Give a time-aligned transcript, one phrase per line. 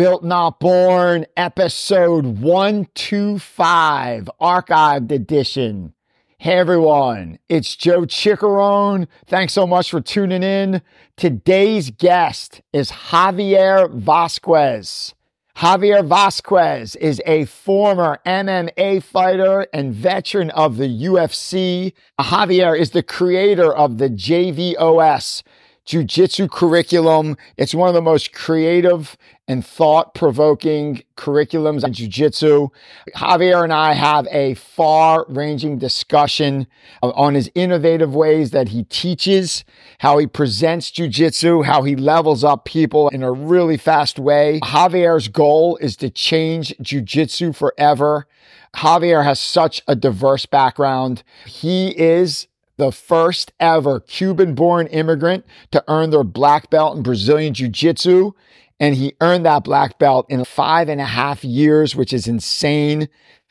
[0.00, 5.92] Built Not Born, episode 125, archived edition.
[6.38, 9.08] Hey everyone, it's Joe Ciccarone.
[9.26, 10.80] Thanks so much for tuning in.
[11.18, 15.12] Today's guest is Javier Vazquez.
[15.58, 21.92] Javier Vazquez is a former MMA fighter and veteran of the UFC.
[22.18, 25.42] Javier is the creator of the JVOS
[25.90, 27.36] Jiu-Jitsu curriculum.
[27.56, 29.16] It's one of the most creative
[29.50, 32.68] and thought-provoking curriculums in Jiu-Jitsu.
[33.16, 36.68] Javier and I have a far-ranging discussion
[37.02, 39.64] on his innovative ways that he teaches,
[39.98, 44.60] how he presents Jiu-Jitsu, how he levels up people in a really fast way.
[44.60, 48.28] Javier's goal is to change Jiu-Jitsu forever.
[48.76, 51.24] Javier has such a diverse background.
[51.44, 57.52] He is the first ever Cuban born immigrant to earn their black belt in Brazilian
[57.52, 58.32] Jiu Jitsu.
[58.80, 63.08] And he earned that black belt in five and a half years, which is insane.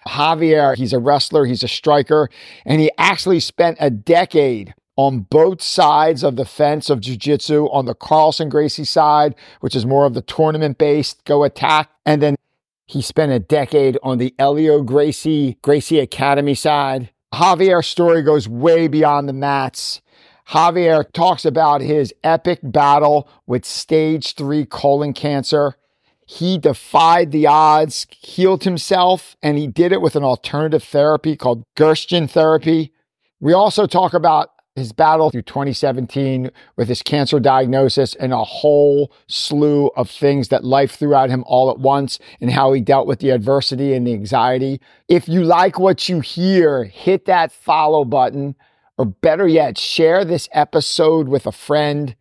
[0.08, 2.30] Javier, he's a wrestler, he's a striker,
[2.66, 7.86] and he actually spent a decade on both sides of the fence of jiu-jitsu on
[7.86, 11.90] the Carlson Gracie side, which is more of the tournament based go attack.
[12.06, 12.36] And then
[12.86, 17.12] he spent a decade on the Helio Gracie, Gracie Academy side.
[17.34, 20.02] Javier's story goes way beyond the mats.
[20.50, 25.76] Javier talks about his epic battle with stage three colon cancer.
[26.26, 31.64] He defied the odds, healed himself, and he did it with an alternative therapy called
[31.76, 32.94] Gerson therapy.
[33.40, 39.12] We also talk about his battle through 2017 with his cancer diagnosis and a whole
[39.28, 43.06] slew of things that life threw at him all at once and how he dealt
[43.06, 44.82] with the adversity and the anxiety.
[45.08, 48.56] If you like what you hear, hit that follow button,
[49.00, 52.16] or better yet, share this episode with a friend.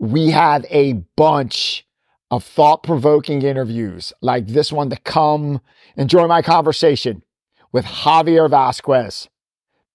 [0.00, 1.86] We have a bunch
[2.30, 5.60] of thought provoking interviews like this one to come.
[5.96, 7.22] Enjoy my conversation
[7.70, 9.28] with Javier Vazquez,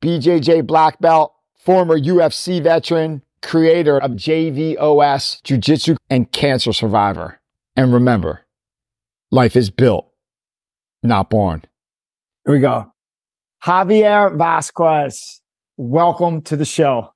[0.02, 1.34] BJJ black belt
[1.64, 7.42] former UFC veteran, creator of JVOS, Jiu Jitsu, and cancer survivor.
[7.76, 8.46] And remember,
[9.30, 10.09] life is built,
[11.02, 11.64] not born.
[12.46, 12.92] Here we go.
[13.64, 15.42] Javier Vazquez,
[15.78, 17.13] welcome to the show.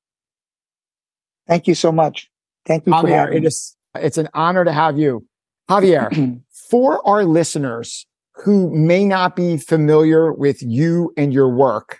[1.47, 2.29] Thank you so much.
[2.65, 5.25] Thank you Javier, it is, it's an honor to have you.
[5.69, 11.99] Javier, for our listeners who may not be familiar with you and your work,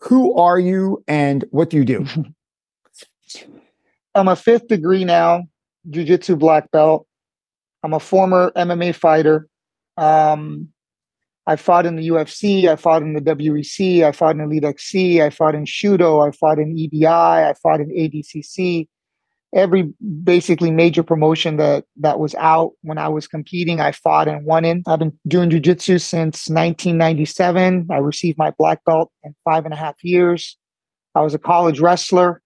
[0.00, 2.06] who are you and what do you do?
[4.14, 5.42] I'm a fifth degree now,
[5.90, 7.06] Jiu-Jitsu black belt.
[7.82, 9.48] I'm a former MMA fighter.
[9.96, 10.68] Um,
[11.46, 12.68] I fought in the UFC.
[12.68, 14.02] I fought in the WEC.
[14.02, 15.22] I fought in Elite XC.
[15.22, 16.26] I fought in Shooto.
[16.26, 17.06] I fought in EBI.
[17.48, 18.88] I fought in ADCC
[19.54, 24.44] every basically major promotion that that was out when I was competing, I fought and
[24.44, 24.82] won in.
[24.86, 27.88] I've been doing jujitsu since 1997.
[27.90, 30.56] I received my black belt in five and a half years.
[31.14, 32.42] I was a college wrestler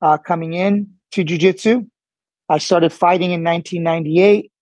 [0.00, 1.88] uh, coming in to jujitsu.
[2.48, 4.52] I started fighting in 1998.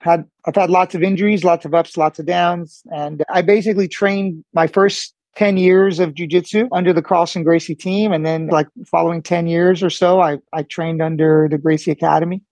[0.00, 3.88] Had I've had lots of injuries, lots of ups, lots of downs, and I basically
[3.88, 8.12] trained my first 10 years of jujitsu under the Carlson Gracie team.
[8.12, 12.42] And then, like, following 10 years or so, I, I trained under the Gracie Academy.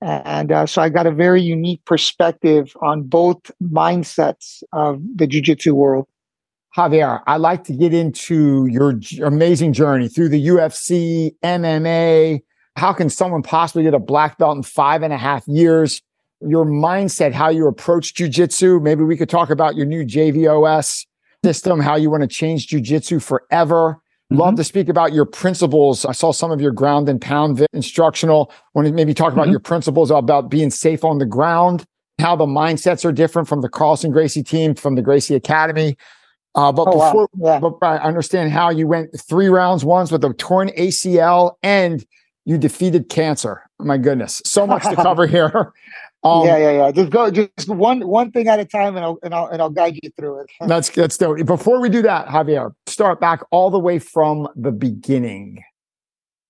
[0.00, 5.72] And uh, so I got a very unique perspective on both mindsets of the jujitsu
[5.72, 6.06] world.
[6.76, 12.40] Javier, I'd like to get into your j- amazing journey through the UFC, MMA.
[12.76, 16.00] How can someone possibly get a black belt in five and a half years?
[16.40, 18.80] Your mindset, how you approach jujitsu.
[18.80, 21.06] Maybe we could talk about your new JVOS
[21.44, 24.00] system, how you want to change jujitsu forever.
[24.32, 24.40] Mm-hmm.
[24.40, 26.04] Love to speak about your principles.
[26.04, 28.52] I saw some of your ground and pound instructional.
[28.74, 29.52] Want to maybe talk about mm-hmm.
[29.52, 31.84] your principles about being safe on the ground,
[32.20, 35.96] how the mindsets are different from the Carlson Gracie team, from the Gracie Academy.
[36.54, 37.52] Uh, but oh, before, wow.
[37.52, 37.60] yeah.
[37.60, 42.04] but I understand how you went three rounds once with a torn ACL and
[42.44, 43.62] you defeated cancer.
[43.78, 45.72] My goodness, so much to cover here.
[46.28, 46.90] Um, yeah, yeah, yeah.
[46.90, 49.70] Just go, just one one thing at a time, and I'll and I'll and I'll
[49.70, 50.50] guide you through it.
[50.68, 51.44] that's that's dope.
[51.46, 55.62] Before we do that, Javier, start back all the way from the beginning.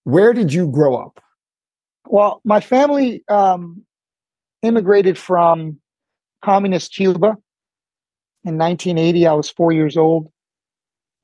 [0.04, 1.22] Where did you grow up?
[2.06, 3.84] Well, my family um,
[4.62, 5.78] immigrated from
[6.42, 7.36] communist Cuba
[8.44, 9.26] in 1980.
[9.26, 10.30] I was four years old.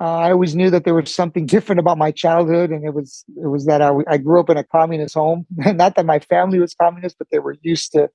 [0.00, 3.24] Uh, I always knew that there was something different about my childhood, and it was
[3.36, 5.46] it was that I, I grew up in a communist home.
[5.56, 8.10] Not that my family was communist, but they were used to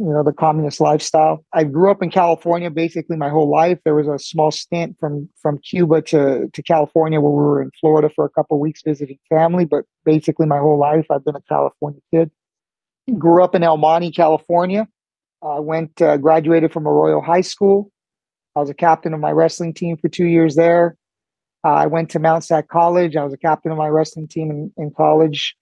[0.00, 1.44] you know the communist lifestyle.
[1.52, 3.78] I grew up in California basically my whole life.
[3.84, 7.70] There was a small stint from from Cuba to to California where we were in
[7.78, 11.42] Florida for a couple weeks visiting family, but basically my whole life I've been a
[11.42, 12.30] California kid.
[13.18, 14.88] Grew up in El Monte, California.
[15.42, 17.90] I went uh, graduated from Arroyo High School.
[18.56, 20.96] I was a captain of my wrestling team for two years there.
[21.62, 23.16] Uh, I went to Mount Sac College.
[23.16, 25.56] I was a captain of my wrestling team in, in college.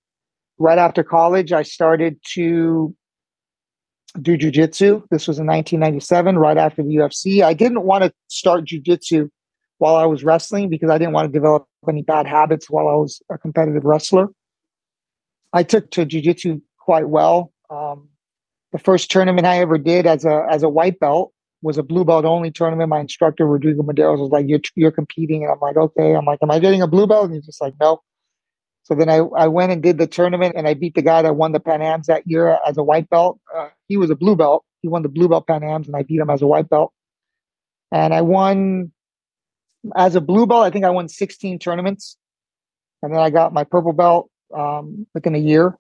[0.59, 2.95] Right after college, I started to
[4.23, 5.03] do jujitsu.
[5.11, 7.43] This was in 1997, right after the UFC.
[7.43, 9.31] I didn't want to start jujitsu
[9.79, 12.95] while I was wrestling because I didn't want to develop any bad habits while I
[12.95, 14.29] was a competitive wrestler.
[15.53, 17.53] I took to jujitsu quite well.
[17.71, 18.09] Um,
[18.73, 21.33] the first tournament I ever did as a as a white belt
[21.63, 22.89] was a blue belt only tournament.
[22.89, 26.41] My instructor Rodrigo Medeiros was like, "You're you're competing," and I'm like, "Okay." I'm like,
[26.43, 28.01] "Am I getting a blue belt?" And he's just like, "No."
[28.89, 31.37] So then I, I went and did the tournament and I beat the guy that
[31.37, 33.39] won the Pan Ams that year as a white belt.
[33.55, 34.65] Uh, he was a blue belt.
[34.81, 36.95] He won the blue belt Pan Ams and I beat him as a white belt.
[37.93, 38.91] And I won
[39.95, 40.65] as a blue belt.
[40.65, 42.17] I think I won 16 tournaments.
[43.03, 45.77] And then I got my purple belt um, within a year.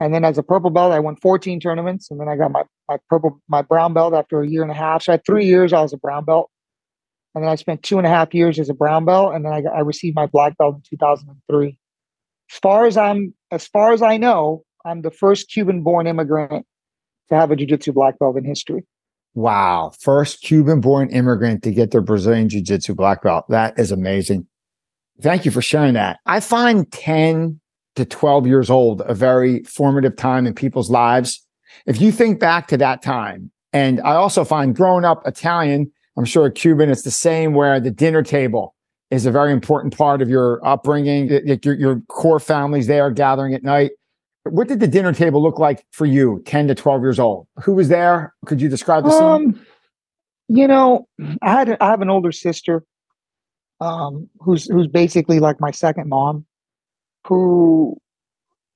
[0.00, 2.10] And then as a purple belt, I won 14 tournaments.
[2.10, 4.74] And then I got my, my purple, my brown belt after a year and a
[4.74, 5.04] half.
[5.04, 6.50] So I had three years, I was a brown belt.
[7.36, 9.36] And then I spent two and a half years as a brown belt.
[9.36, 11.78] And then I, I received my black belt in 2003
[12.50, 16.66] as far as I'm, as far as I know, I'm the first Cuban-born immigrant
[17.28, 18.84] to have a jiu-jitsu black belt in history.
[19.34, 19.92] Wow.
[19.98, 23.44] First Cuban born immigrant to get their Brazilian Jiu Jitsu black belt.
[23.48, 24.46] That is amazing.
[25.20, 26.18] Thank you for sharing that.
[26.26, 27.60] I find 10
[27.96, 31.44] to 12 years old a very formative time in people's lives.
[31.86, 36.24] If you think back to that time, and I also find growing up Italian, I'm
[36.24, 38.73] sure Cuban, it's the same where the dinner table
[39.14, 41.28] is a very important part of your upbringing.
[41.28, 43.92] Your, your core family's there gathering at night.
[44.44, 47.46] What did the dinner table look like for you, 10 to 12 years old?
[47.62, 48.34] Who was there?
[48.44, 49.22] Could you describe the scene?
[49.22, 49.66] Um,
[50.48, 51.08] you know,
[51.40, 52.84] I had I have an older sister
[53.80, 56.44] um, who's who's basically like my second mom,
[57.26, 57.96] who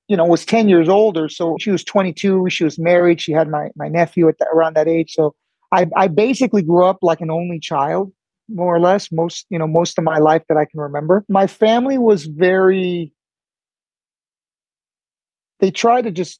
[0.07, 1.29] you know was 10 years older.
[1.29, 2.49] So she was 22.
[2.49, 3.21] She was married.
[3.21, 5.13] She had my my nephew at the, around that age.
[5.13, 5.35] So
[5.71, 8.11] I I basically grew up like an only child
[8.53, 11.23] more or less most you know most of my life that i can remember.
[11.29, 13.13] My family was very
[15.59, 16.39] they try to just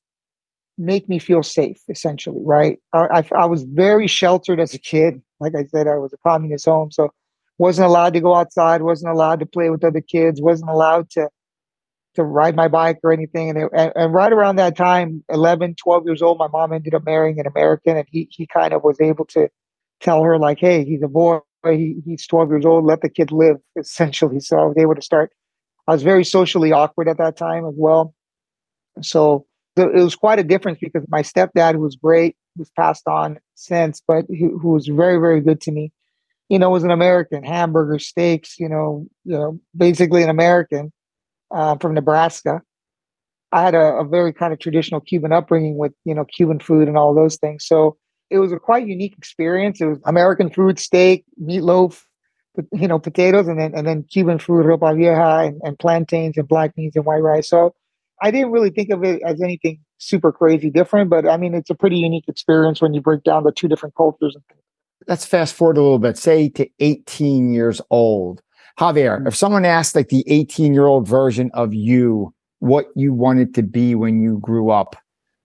[0.78, 2.80] make me feel safe essentially right?
[2.94, 5.22] I, I, I was very sheltered as a kid.
[5.40, 7.12] Like i said i was a communist home so
[7.58, 11.30] wasn't allowed to go outside wasn't allowed to play with other kids wasn't allowed to
[12.16, 13.50] to ride my bike or anything.
[13.50, 16.94] And, it, and, and right around that time 11 12 years old my mom ended
[16.94, 19.50] up marrying an american and he, he kind of was able to
[20.02, 23.32] tell her like hey he's a boy he, he's 12 years old, let the kid
[23.32, 24.40] live, essentially.
[24.40, 25.32] So I was able to start.
[25.88, 28.14] I was very socially awkward at that time as well.
[29.02, 29.46] So
[29.76, 34.02] it was quite a difference because my stepdad, who was great, was passed on since,
[34.06, 35.92] but who, who was very, very good to me,
[36.50, 40.92] you know, was an American, hamburger, steaks, you know, you know, basically an American
[41.52, 42.62] uh, from Nebraska.
[43.52, 46.88] I had a, a very kind of traditional Cuban upbringing with, you know, Cuban food
[46.88, 47.66] and all those things.
[47.66, 47.98] So
[48.30, 49.82] it was a quite unique experience.
[49.82, 52.04] It was American food, steak, meatloaf,
[52.74, 56.48] you know, potatoes, and then and then Cuban food, ropa vieja, and, and plantains and
[56.48, 57.50] black beans and white rice.
[57.50, 57.74] So
[58.22, 61.70] I didn't really think of it as anything super crazy different, but I mean, it's
[61.70, 64.36] a pretty unique experience when you break down the two different cultures.
[65.08, 68.42] Let's fast forward a little bit, say to 18 years old.
[68.80, 69.28] Javier, mm-hmm.
[69.28, 73.64] if someone asked like the 18 year old version of you, what you wanted to
[73.64, 74.96] be when you grew up,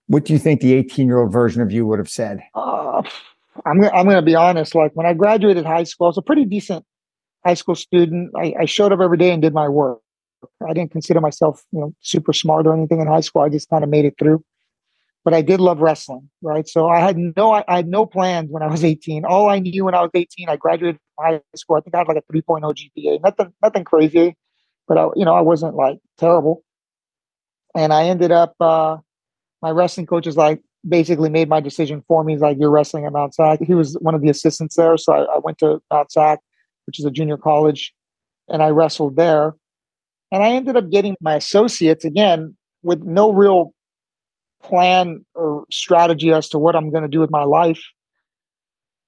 [0.07, 2.41] what do you think the 18 year old version of you would have said?
[2.55, 3.03] Uh,
[3.65, 4.75] I'm, I'm going to be honest.
[4.75, 6.85] Like when I graduated high school, I was a pretty decent
[7.45, 8.33] high school student.
[8.37, 10.01] I, I showed up every day and did my work.
[10.67, 13.43] I didn't consider myself, you know, super smart or anything in high school.
[13.43, 14.45] I just kind of made it through.
[15.25, 16.69] But I did love wrestling, right?
[16.69, 19.25] So I had no, I, I had no plans when I was 18.
[19.25, 21.77] All I knew when I was 18, I graduated from high school.
[21.77, 23.23] I think I had like a 3.0 GPA.
[23.23, 24.37] Nothing, nothing crazy,
[24.87, 26.63] but I, you know, I wasn't like terrible.
[27.75, 28.99] And I ended up uh,
[29.65, 32.35] my wrestling coach is like basically made my decision for me.
[32.35, 33.61] He's like, you're wrestling at Mount Sac.
[33.63, 34.99] He was one of the assistants there.
[34.99, 36.41] So I, I went to Mount Sac,
[36.87, 37.95] which is a junior college,
[38.47, 39.55] and I wrestled there.
[40.31, 43.73] And I ended up getting my associates again with no real
[44.63, 47.83] plan or strategy as to what I'm going to do with my life.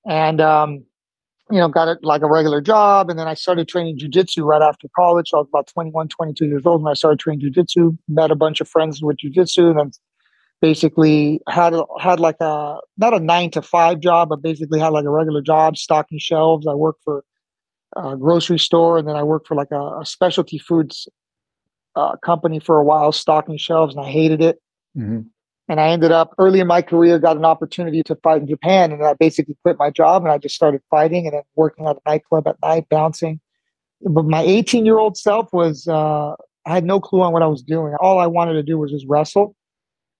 [0.09, 0.87] And, um,
[1.51, 3.11] you know, got it like a regular job.
[3.11, 5.29] And then I started training jujitsu right after college.
[5.29, 8.35] So I was about 21, 22 years old when I started training jujitsu, met a
[8.35, 9.91] bunch of friends with jujitsu, and then
[10.67, 15.05] basically had had like a not a nine to five job, but basically had like
[15.05, 16.67] a regular job stocking shelves.
[16.67, 17.25] I worked for
[17.95, 21.09] a grocery store, and then I worked for like a, a specialty foods
[21.95, 24.61] uh, company for a while, stocking shelves, and I hated it.
[24.99, 25.21] Mm-hmm.
[25.69, 28.91] And I ended up early in my career, got an opportunity to fight in Japan,
[28.91, 31.97] and I basically quit my job and I just started fighting and then working at
[31.97, 33.41] a nightclub at night, bouncing.
[34.01, 36.35] But my 18 year old self was, uh,
[36.67, 37.95] I had no clue on what I was doing.
[38.01, 39.56] All I wanted to do was just wrestle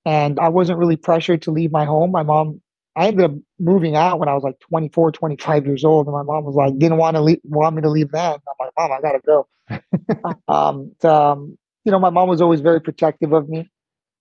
[0.07, 2.13] and I wasn't really pressured to leave my home.
[2.13, 2.63] My mom
[2.97, 6.07] I ended up moving out when I was like 24, 25 years old.
[6.07, 8.33] And my mom was like, didn't want to leave, want me to leave then.
[8.33, 10.43] I'm like, mom, I got to go.
[10.49, 13.69] um, um, you know, my mom was always very protective of me.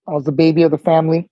[0.08, 1.30] I was the baby of the family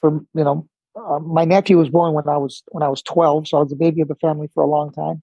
[0.00, 3.48] for, you know, uh, my nephew was born when I was, when I was 12.
[3.48, 5.22] So I was the baby of the family for a long time.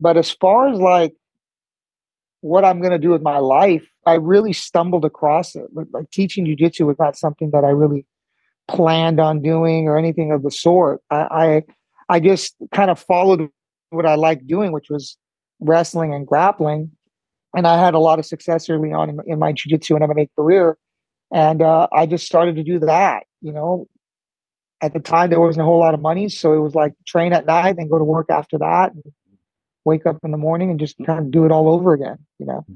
[0.00, 1.14] But as far as like
[2.40, 5.66] what I'm going to do with my life, I really stumbled across it.
[5.72, 8.06] Like, teaching jujitsu was not something that I really
[8.68, 11.02] planned on doing or anything of the sort.
[11.10, 11.16] I,
[12.08, 13.48] I, I just kind of followed
[13.90, 15.16] what I liked doing, which was
[15.60, 16.90] wrestling and grappling.
[17.54, 20.28] And I had a lot of success early on in, in my jiu-jitsu and MMA
[20.36, 20.78] career.
[21.32, 23.24] And uh, I just started to do that.
[23.40, 23.86] You know,
[24.80, 27.32] at the time there wasn't a whole lot of money, so it was like train
[27.32, 29.02] at night and go to work after that, and
[29.84, 32.18] wake up in the morning and just kind of do it all over again.
[32.38, 32.66] You know.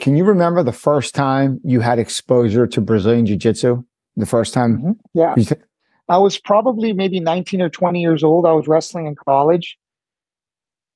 [0.00, 3.82] Can you remember the first time you had exposure to Brazilian jiu-jitsu?
[4.16, 4.78] the first time?
[4.78, 4.90] Mm-hmm.
[5.14, 5.34] Yeah.
[5.34, 5.60] Th-
[6.08, 8.46] I was probably maybe 19 or 20 years old.
[8.46, 9.76] I was wrestling in college.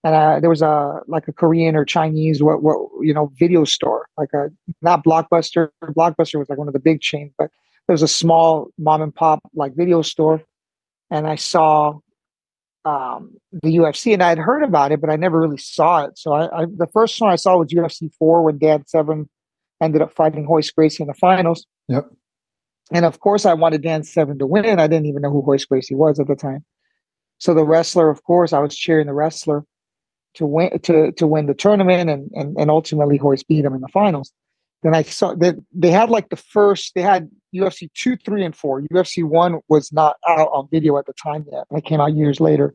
[0.03, 3.65] And uh, there was a like a Korean or Chinese what what you know video
[3.65, 4.49] store like a
[4.81, 7.51] not Blockbuster Blockbuster was like one of the big chains but
[7.87, 10.43] there was a small mom and pop like video store
[11.11, 11.99] and I saw
[12.85, 16.19] um, the UFC and I had heard about it but I never really saw it
[16.19, 19.29] so I, I the first one I saw was UFC four when Dan Severn
[19.81, 21.67] ended up fighting Royce Gracie in the finals.
[21.89, 22.11] Yep.
[22.93, 24.79] And of course, I wanted Dan Severn to win.
[24.79, 26.65] I didn't even know who Royce Gracie was at the time.
[27.39, 29.65] So the wrestler, of course, I was cheering the wrestler
[30.35, 33.81] to win to to win the tournament, and and, and ultimately Royce beat him in
[33.81, 34.33] the finals.
[34.83, 38.55] Then I saw that they had like the first they had UFC two, three, and
[38.55, 38.83] four.
[38.83, 41.65] UFC one was not out on video at the time yet.
[41.71, 42.75] It came out years later.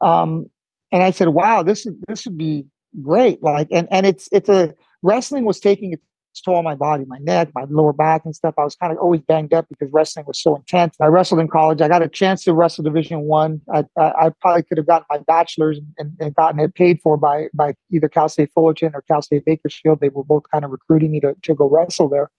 [0.00, 0.46] Um,
[0.92, 2.66] and I said, "Wow, this is this would be
[3.02, 6.02] great!" Like, and and it's it's a wrestling was taking its
[6.40, 8.54] toll on my body, my neck, my lower back and stuff.
[8.58, 10.96] I was kind of always banged up because wrestling was so intense.
[11.00, 11.80] I wrestled in college.
[11.80, 13.60] I got a chance to wrestle Division One.
[13.72, 17.16] I, I, I, probably could have gotten my bachelor's and, and, gotten it paid for
[17.16, 20.00] by by either Cal State Fullerton or Cal State Bakersfield.
[20.00, 22.30] They were both kind of recruiting me to, to go wrestle there.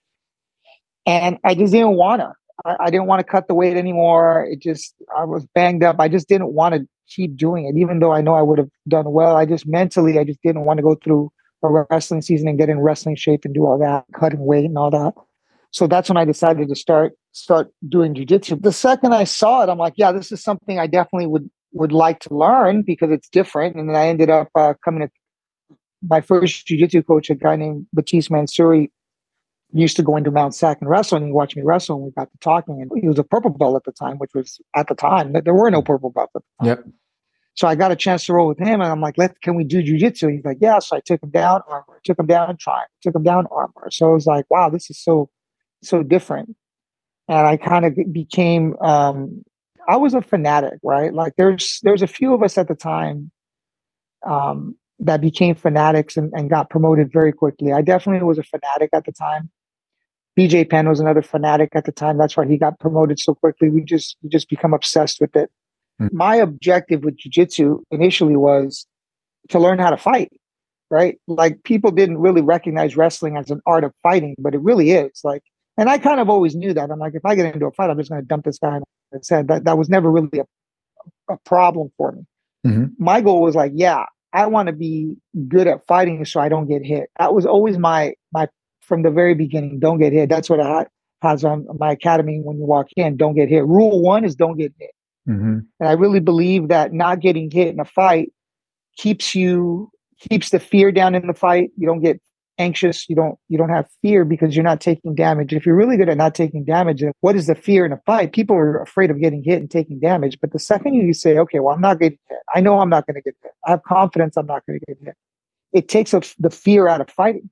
[1.06, 2.32] And I just didn't want to.
[2.64, 4.46] I, I didn't want to cut the weight anymore.
[4.50, 5.96] It just, I was banged up.
[5.98, 8.70] I just didn't want to keep doing it, even though I know I would have
[8.88, 9.36] done well.
[9.36, 12.68] I just mentally, I just didn't want to go through a wrestling season and get
[12.68, 15.14] in wrestling shape and do all that, cutting weight and all that.
[15.72, 18.60] So that's when I decided to start start doing jujitsu.
[18.60, 21.92] The second I saw it, I'm like, yeah, this is something I definitely would would
[21.92, 23.76] like to learn because it's different.
[23.76, 25.10] And then I ended up uh, coming to
[26.02, 28.90] my first jujitsu coach, a guy named Batiste Mansouri,
[29.72, 32.10] used to go into Mount Sac and wrestle, and he watched me wrestle, and we
[32.12, 32.80] got to talking.
[32.80, 35.44] And he was a purple belt at the time, which was at the time that
[35.44, 36.78] there were no purple belts at the time.
[36.78, 36.94] Yep.
[37.54, 39.64] So I got a chance to roll with him, and I'm like, "Let can we
[39.64, 42.84] do jujitsu?" He's like, "Yeah." So I took him down armbar, took him down try,
[43.02, 43.92] took him down armbar.
[43.92, 45.30] So I was like, "Wow, this is so
[45.82, 46.56] so different."
[47.28, 48.76] And I kind of became.
[48.80, 49.42] Um,
[49.88, 51.12] I was a fanatic, right?
[51.12, 53.30] Like there's there's a few of us at the time
[54.26, 57.72] um, that became fanatics and, and got promoted very quickly.
[57.72, 59.50] I definitely was a fanatic at the time.
[60.40, 62.16] BJ Penn was another fanatic at the time.
[62.16, 63.68] That's why he got promoted so quickly.
[63.68, 65.50] We just we just become obsessed with it.
[66.00, 66.16] Mm-hmm.
[66.16, 68.86] My objective with jujitsu initially was
[69.50, 70.32] to learn how to fight,
[70.90, 71.18] right?
[71.26, 75.20] Like people didn't really recognize wrestling as an art of fighting, but it really is.
[75.22, 75.42] Like,
[75.76, 76.90] and I kind of always knew that.
[76.90, 78.80] I'm like, if I get into a fight, I'm just going to dump this guy
[79.12, 79.48] his head.
[79.48, 82.22] That that was never really a, a problem for me.
[82.66, 82.84] Mm-hmm.
[82.98, 85.18] My goal was like, yeah, I want to be
[85.48, 87.10] good at fighting so I don't get hit.
[87.18, 88.48] That was always my my
[88.80, 89.78] from the very beginning.
[89.78, 90.28] Don't get hit.
[90.28, 90.86] That's what I
[91.22, 93.16] has on my academy when you walk in.
[93.16, 93.64] Don't get hit.
[93.66, 94.90] Rule one is don't get hit.
[95.28, 95.58] Mm-hmm.
[95.78, 98.32] And I really believe that not getting hit in a fight
[98.96, 101.70] keeps you keeps the fear down in the fight.
[101.76, 102.20] You don't get
[102.58, 103.08] anxious.
[103.08, 105.52] You don't you don't have fear because you're not taking damage.
[105.52, 108.32] If you're really good at not taking damage, what is the fear in a fight?
[108.32, 110.38] People are afraid of getting hit and taking damage.
[110.40, 112.38] But the second you say, okay, well, I'm not getting hit.
[112.54, 113.52] I know I'm not going to get hit.
[113.66, 115.14] I have confidence I'm not going to get hit.
[115.72, 117.48] It takes a, the fear out of fighting.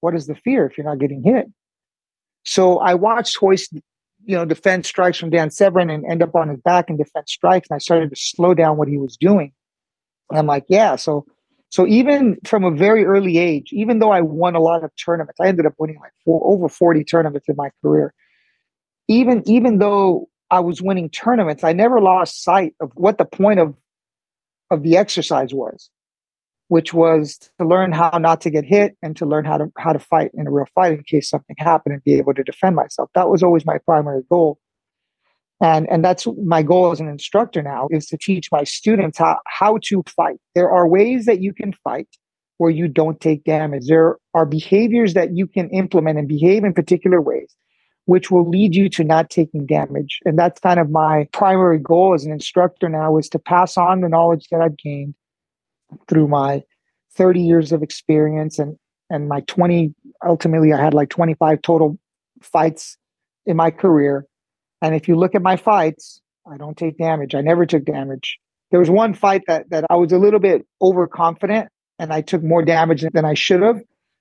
[0.00, 1.46] What is the fear if you're not getting hit?
[2.44, 3.68] So I watched Royce
[4.24, 7.28] you know, defend strikes from Dan Severn and end up on his back and defend
[7.28, 7.68] strikes.
[7.70, 9.52] And I started to slow down what he was doing.
[10.30, 10.96] And I'm like, yeah.
[10.96, 11.26] So,
[11.70, 15.40] so even from a very early age, even though I won a lot of tournaments,
[15.40, 18.12] I ended up winning like four, over 40 tournaments in my career.
[19.08, 23.60] Even, even though I was winning tournaments, I never lost sight of what the point
[23.60, 23.74] of,
[24.70, 25.90] of the exercise was
[26.70, 29.92] which was to learn how not to get hit and to learn how to how
[29.92, 32.76] to fight in a real fight in case something happened and be able to defend
[32.76, 33.10] myself.
[33.16, 34.56] That was always my primary goal.
[35.60, 39.38] And and that's my goal as an instructor now is to teach my students how,
[39.46, 40.36] how to fight.
[40.54, 42.08] There are ways that you can fight
[42.58, 43.88] where you don't take damage.
[43.88, 47.52] There are behaviors that you can implement and behave in particular ways
[48.06, 50.20] which will lead you to not taking damage.
[50.24, 54.00] And that's kind of my primary goal as an instructor now is to pass on
[54.00, 55.14] the knowledge that I've gained
[56.08, 56.62] through my
[57.14, 58.76] 30 years of experience and
[59.08, 59.94] and my 20
[60.24, 61.98] ultimately I had like 25 total
[62.40, 62.96] fights
[63.46, 64.26] in my career.
[64.82, 66.20] And if you look at my fights,
[66.50, 67.34] I don't take damage.
[67.34, 68.38] I never took damage.
[68.70, 71.68] There was one fight that that I was a little bit overconfident
[71.98, 73.80] and I took more damage than I should have.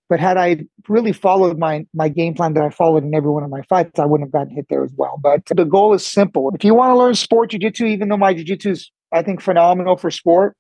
[0.10, 3.44] But had I really followed my my game plan that I followed in every one
[3.44, 5.20] of my fights, I wouldn't have gotten hit there as well.
[5.22, 6.52] But the goal is simple.
[6.56, 9.98] If you want to learn sport jiu-jitsu, even though my jiu-jitsu is I think phenomenal
[9.98, 10.56] for sport,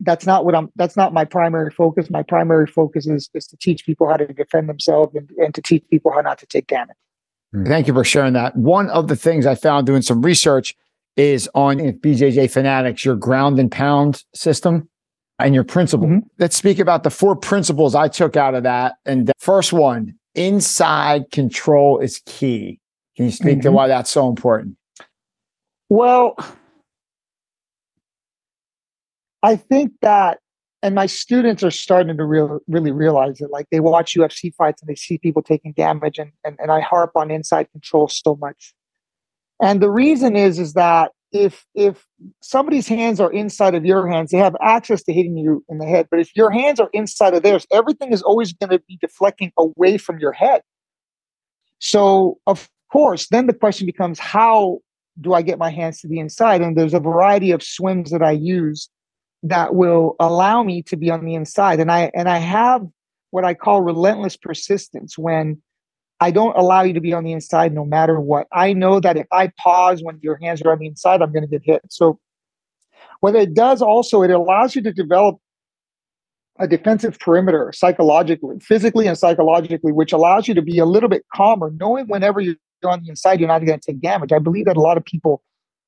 [0.00, 2.10] that's not what I'm that's not my primary focus.
[2.10, 5.62] My primary focus is is to teach people how to defend themselves and, and to
[5.62, 6.96] teach people how not to take damage.
[7.64, 8.54] Thank you for sharing that.
[8.56, 10.76] One of the things I found doing some research
[11.16, 14.88] is on BJJ Fanatics, your ground and pound system
[15.38, 16.06] and your principle.
[16.06, 16.26] Mm-hmm.
[16.38, 18.96] Let's speak about the four principles I took out of that.
[19.06, 22.80] And the first one, inside control is key.
[23.16, 23.60] Can you speak mm-hmm.
[23.60, 24.76] to why that's so important?
[25.88, 26.36] Well,
[29.46, 30.40] I think that,
[30.82, 33.50] and my students are starting to real, really realize it.
[33.52, 36.80] Like they watch UFC fights and they see people taking damage, and, and, and I
[36.80, 38.74] harp on inside control so much.
[39.62, 42.04] And the reason is, is that if if
[42.42, 45.86] somebody's hands are inside of your hands, they have access to hitting you in the
[45.86, 46.08] head.
[46.10, 49.52] But if your hands are inside of theirs, everything is always going to be deflecting
[49.56, 50.62] away from your head.
[51.78, 54.80] So of course, then the question becomes how
[55.20, 56.62] do I get my hands to the inside?
[56.62, 58.88] And there's a variety of swims that I use
[59.42, 61.80] that will allow me to be on the inside.
[61.80, 62.86] And I and I have
[63.30, 65.60] what I call relentless persistence when
[66.20, 68.46] I don't allow you to be on the inside no matter what.
[68.52, 71.42] I know that if I pause when your hands are on the inside, I'm going
[71.42, 71.82] to get hit.
[71.90, 72.18] So,
[73.20, 75.38] what it does also, it allows you to develop
[76.58, 81.22] a defensive perimeter psychologically, physically, and psychologically, which allows you to be a little bit
[81.34, 84.32] calmer, knowing whenever you're on the inside, you're not going to take damage.
[84.32, 85.42] I believe that a lot of people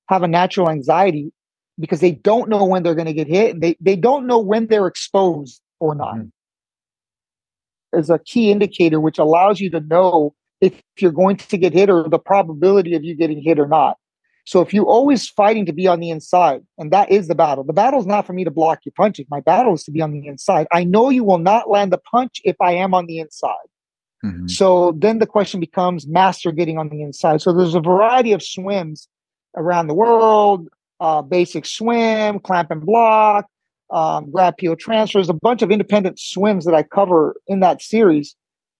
[0.08, 1.32] have a natural anxiety
[1.78, 4.38] because they don't know when they're going to get hit and they, they don't know
[4.38, 6.16] when they're exposed or not.
[6.16, 6.28] Mm-hmm
[7.92, 11.88] is a key indicator which allows you to know if you're going to get hit
[11.88, 13.96] or the probability of you getting hit or not.
[14.44, 17.64] So if you're always fighting to be on the inside, and that is the battle,
[17.64, 19.26] the battle is not for me to block your punches.
[19.30, 20.66] My battle is to be on the inside.
[20.72, 23.52] I know you will not land the punch if I am on the inside.
[24.24, 24.48] Mm-hmm.
[24.48, 27.42] So then the question becomes master getting on the inside.
[27.42, 29.06] So there's a variety of swims
[29.54, 30.68] around the world,
[31.00, 33.46] uh, basic swim, clamp and block,
[33.90, 38.34] um, grab peel transfers, a bunch of independent swims that I cover in that series,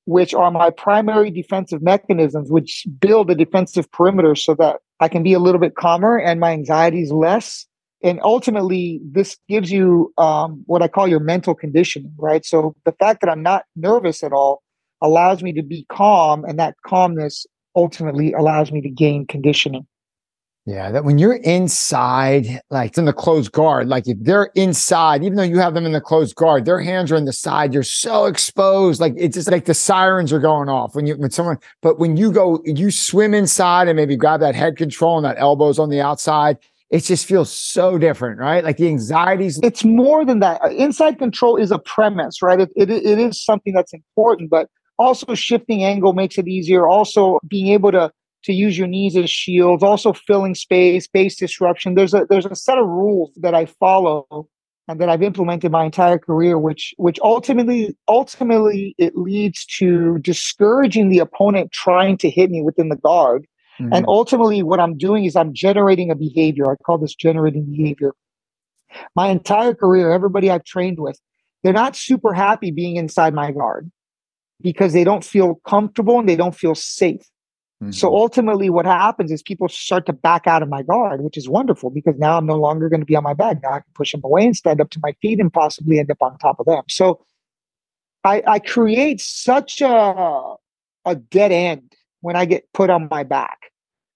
[0.07, 5.23] which are my primary defensive mechanisms, which build a defensive perimeter so that I can
[5.23, 7.67] be a little bit calmer and my anxiety is less.
[8.03, 12.45] And ultimately, this gives you um, what I call your mental conditioning, right?
[12.45, 14.63] So the fact that I'm not nervous at all
[15.03, 19.87] allows me to be calm, and that calmness ultimately allows me to gain conditioning.
[20.69, 25.37] Yeah, that when you're inside, like in the closed guard, like if they're inside, even
[25.37, 27.83] though you have them in the closed guard, their hands are in the side, you're
[27.83, 29.01] so exposed.
[29.01, 32.19] Like it's just like the sirens are going off when you when someone, but when
[32.19, 35.89] you go, you swim inside and maybe grab that head control and that elbows on
[35.89, 36.59] the outside,
[36.91, 38.63] it just feels so different, right?
[38.63, 39.59] Like the anxieties.
[39.63, 40.63] It's more than that.
[40.63, 42.61] Uh, inside control is a premise, right?
[42.61, 46.87] It, it, it is something that's important, but also shifting angle makes it easier.
[46.87, 48.13] Also being able to
[48.45, 51.95] to use your knees as shields, also filling space, base disruption.
[51.95, 54.49] There's a there's a set of rules that I follow
[54.89, 61.11] and that I've implemented my entire career, which which ultimately ultimately it leads to discouraging
[61.11, 63.47] the opponent trying to hit me within the guard.
[63.81, 63.93] Mm-hmm.
[63.93, 66.71] And ultimately what I'm doing is I'm generating a behavior.
[66.71, 68.13] I call this generating behavior.
[69.15, 71.21] My entire career, everybody I've trained with,
[71.63, 73.91] they're not super happy being inside my guard
[74.61, 77.23] because they don't feel comfortable and they don't feel safe.
[77.83, 77.93] Mm-hmm.
[77.93, 81.49] So ultimately, what happens is people start to back out of my guard, which is
[81.49, 83.63] wonderful because now I'm no longer going to be on my back.
[83.63, 86.11] Now I can push them away and stand up to my feet and possibly end
[86.11, 86.83] up on top of them.
[86.89, 87.25] So
[88.25, 90.55] I, I create such a,
[91.05, 93.71] a dead end when I get put on my back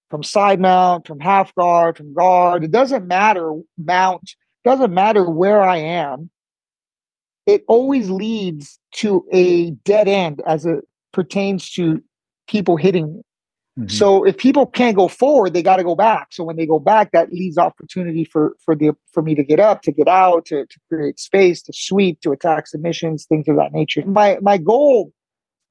[0.09, 2.65] from side mount, from half guard, from guard.
[2.65, 6.29] It doesn't matter mount, doesn't matter where I am.
[7.45, 12.03] It always leads to a dead end as it pertains to
[12.47, 13.21] people hitting me.
[13.79, 13.87] Mm-hmm.
[13.87, 16.27] So if people can't go forward, they got to go back.
[16.31, 19.59] So when they go back, that leaves opportunity for for the for me to get
[19.59, 23.55] up, to get out, to, to create space, to sweep, to attack submissions, things of
[23.55, 24.05] that nature.
[24.05, 25.11] My my goal,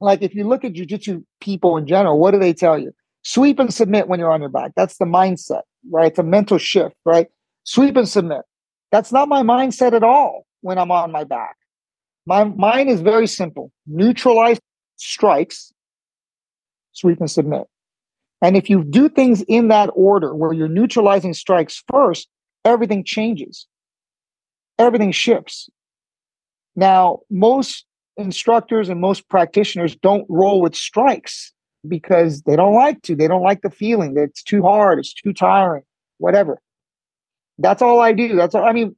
[0.01, 2.93] like if you look at jujitsu people in general, what do they tell you?
[3.23, 4.73] Sweep and submit when you're on your back.
[4.75, 6.09] That's the mindset, right?
[6.09, 7.29] It's a mental shift, right?
[7.63, 8.43] Sweep and submit.
[8.91, 11.55] That's not my mindset at all when I'm on my back.
[12.27, 13.71] My mine is very simple.
[13.87, 14.59] Neutralize
[14.97, 15.73] strikes,
[16.93, 17.69] sweep and submit
[18.43, 22.29] And if you do things in that order where you're neutralizing strikes first,
[22.65, 23.67] everything changes.
[24.79, 25.71] Everything shifts.
[26.75, 31.53] Now, most instructors and most practitioners don't roll with strikes
[31.87, 33.15] because they don't like to.
[33.15, 35.83] They don't like the feeling that it's too hard, it's too tiring,
[36.19, 36.61] whatever.
[37.59, 38.35] That's all I do.
[38.35, 38.65] That's all.
[38.65, 38.97] I mean,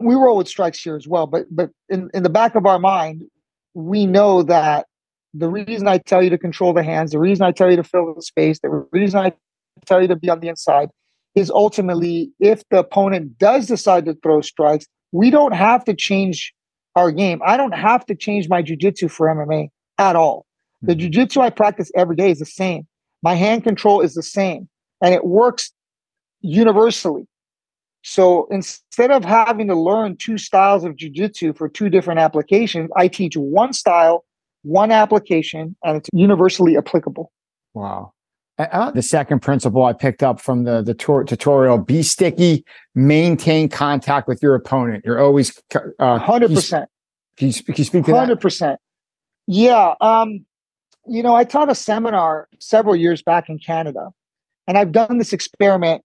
[0.00, 2.78] we roll with strikes here as well, but but in, in the back of our
[2.78, 3.24] mind,
[3.74, 4.86] we know that
[5.34, 7.84] the reason I tell you to control the hands, the reason I tell you to
[7.84, 9.32] fill the space, the reason I
[9.86, 10.90] tell you to be on the inside
[11.34, 16.52] is ultimately if the opponent does decide to throw strikes, we don't have to change
[16.96, 17.40] our game.
[17.44, 20.46] I don't have to change my jujitsu for MMA at all.
[20.82, 21.08] The mm-hmm.
[21.08, 22.86] jujitsu I practice every day is the same.
[23.22, 24.68] My hand control is the same
[25.02, 25.72] and it works
[26.40, 27.26] universally.
[28.02, 33.08] So instead of having to learn two styles of jujitsu for two different applications, I
[33.08, 34.24] teach one style,
[34.62, 37.32] one application, and it's universally applicable.
[37.74, 38.12] Wow.
[38.58, 44.26] Uh, the second principle I picked up from the, the tutorial be sticky, maintain contact
[44.26, 45.04] with your opponent.
[45.06, 46.86] You're always uh, 100%.
[47.36, 48.26] Can you, can you speak to 100%.
[48.26, 48.40] that?
[48.40, 48.76] 100%.
[49.46, 49.94] Yeah.
[50.00, 50.44] Um,
[51.06, 54.10] you know, I taught a seminar several years back in Canada,
[54.66, 56.02] and I've done this experiment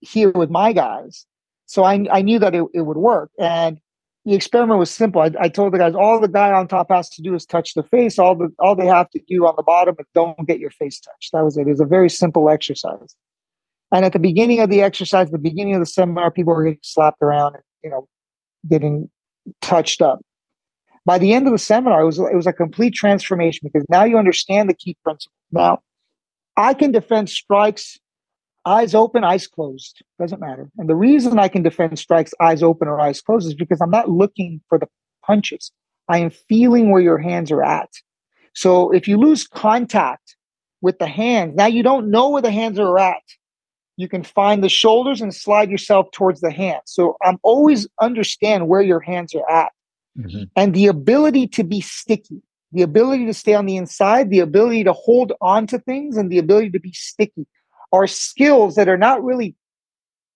[0.00, 1.26] here with my guys.
[1.66, 3.30] So I, I knew that it, it would work.
[3.38, 3.80] And
[4.24, 5.20] the experiment was simple.
[5.20, 7.74] I, I, told the guys all the guy on top has to do is touch
[7.74, 8.18] the face.
[8.18, 10.98] All the all they have to do on the bottom is don't get your face
[10.98, 11.32] touched.
[11.32, 11.66] That was it.
[11.66, 13.14] It was a very simple exercise.
[13.92, 16.80] And at the beginning of the exercise, the beginning of the seminar, people were getting
[16.82, 18.08] slapped around and you know
[18.68, 19.10] getting
[19.60, 20.20] touched up.
[21.04, 24.04] By the end of the seminar, it was it was a complete transformation because now
[24.04, 25.34] you understand the key principle.
[25.52, 25.80] Now,
[26.56, 27.98] I can defend strikes
[28.66, 30.02] eyes open, eyes closed.
[30.18, 30.70] Doesn't matter.
[30.78, 33.90] And the reason I can defend strikes eyes open or eyes closed is because I'm
[33.90, 34.88] not looking for the
[35.24, 35.70] punches.
[36.08, 37.90] I am feeling where your hands are at.
[38.54, 40.36] So if you lose contact
[40.80, 43.22] with the hands, now you don't know where the hands are at.
[43.96, 46.82] You can find the shoulders and slide yourself towards the hands.
[46.86, 49.72] So I'm always understand where your hands are at.
[50.18, 50.44] Mm-hmm.
[50.56, 54.84] And the ability to be sticky, the ability to stay on the inside, the ability
[54.84, 57.46] to hold on to things, and the ability to be sticky
[57.94, 59.54] are skills that are not really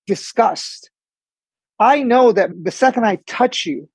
[0.07, 0.91] discussed.
[1.79, 3.89] I know that the second I touch you,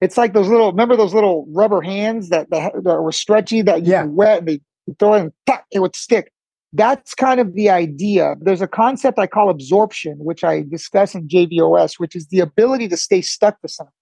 [0.00, 3.84] it's like those little, remember those little rubber hands that, that, that were stretchy that
[3.84, 4.04] you yeah.
[4.04, 4.60] wet and they
[4.98, 5.32] throw it and
[5.70, 6.32] it would stick.
[6.72, 8.34] That's kind of the idea.
[8.40, 12.88] There's a concept I call absorption, which I discuss in JVOS, which is the ability
[12.88, 13.92] to stay stuck to something.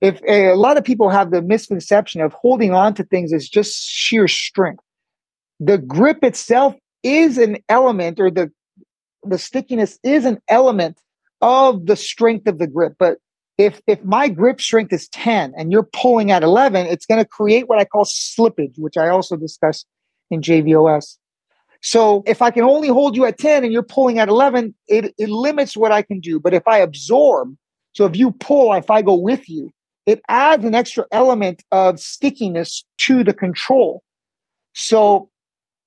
[0.00, 3.48] If a, a lot of people have the misconception of holding on to things as
[3.48, 4.84] just sheer strength,
[5.58, 8.50] the grip itself is an element or the
[9.22, 10.98] the stickiness is an element
[11.40, 12.94] of the strength of the grip.
[12.98, 13.18] But
[13.58, 17.28] if if my grip strength is 10 and you're pulling at 11 it's going to
[17.28, 19.84] create what i call slippage which i also discuss
[20.32, 21.18] in jvos
[21.80, 25.14] so if i can only hold you at 10 and you're pulling at 11 it,
[25.18, 26.40] it limits what i can do.
[26.40, 27.54] But if i absorb
[27.92, 29.70] so if you pull if i go with you
[30.06, 34.02] it adds an extra element of stickiness to the control.
[34.74, 35.30] So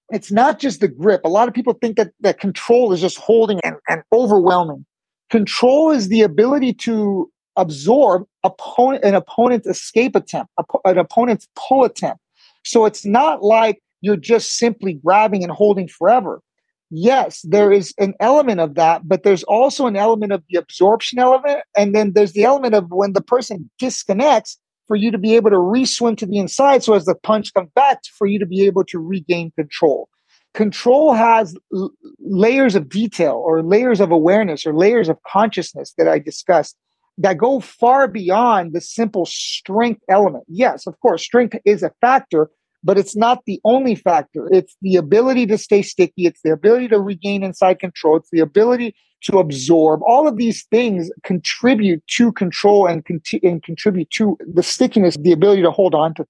[0.10, 1.22] it's not just the grip.
[1.26, 4.86] A lot of people think that, that control is just holding and, and overwhelming.
[5.30, 10.52] Control is the ability to absorb opponent, an opponent's escape attempt,
[10.86, 12.22] an opponent's pull attempt.
[12.64, 16.42] So it's not like you're just simply grabbing and holding forever.
[16.90, 21.20] Yes, there is an element of that, but there's also an element of the absorption
[21.20, 21.62] element.
[21.76, 25.50] And then there's the element of when the person disconnects, for you to be able
[25.50, 26.84] to re-swim to the inside.
[26.84, 30.10] So as the punch comes back, for you to be able to regain control.
[30.54, 36.08] Control has l- layers of detail or layers of awareness or layers of consciousness that
[36.08, 36.76] I discussed
[37.18, 40.46] that go far beyond the simple strength element.
[40.48, 42.50] Yes, of course, strength is a factor,
[42.84, 44.48] but it's not the only factor.
[44.52, 46.26] It's the ability to stay sticky.
[46.26, 48.18] It's the ability to regain inside control.
[48.18, 50.02] It's the ability to absorb.
[50.06, 55.32] All of these things contribute to control and, conti- and contribute to the stickiness, the
[55.32, 56.30] ability to hold on to things.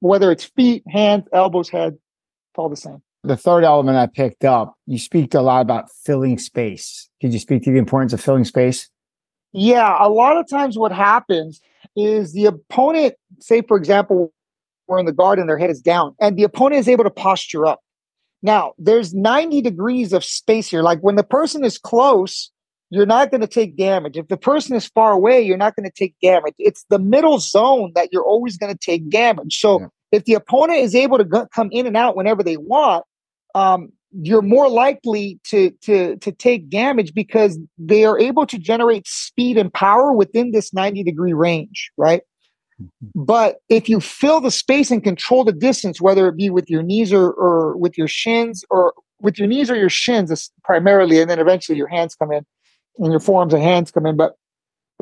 [0.00, 3.02] Whether it's feet, hands, elbows, head, it's all the same.
[3.24, 7.08] The third element I picked up, you speak a lot about filling space.
[7.20, 8.88] Could you speak to the importance of filling space?
[9.52, 11.60] Yeah, a lot of times what happens
[11.96, 14.32] is the opponent, say for example,
[14.86, 17.10] we're in the guard and their head is down, and the opponent is able to
[17.10, 17.80] posture up.
[18.42, 20.82] Now, there's 90 degrees of space here.
[20.82, 22.50] Like when the person is close,
[22.90, 24.16] you're not going to take damage.
[24.16, 26.54] If the person is far away, you're not going to take damage.
[26.58, 29.58] It's the middle zone that you're always going to take damage.
[29.58, 29.86] So yeah.
[30.12, 33.04] if the opponent is able to go, come in and out whenever they want,
[33.54, 39.06] um, you're more likely to to to take damage because they are able to generate
[39.06, 42.22] speed and power within this 90 degree range, right?
[43.14, 46.82] But if you fill the space and control the distance, whether it be with your
[46.82, 51.30] knees or, or with your shins or with your knees or your shins primarily, and
[51.30, 52.44] then eventually your hands come in
[52.98, 54.16] and your forearms and hands come in.
[54.16, 54.34] But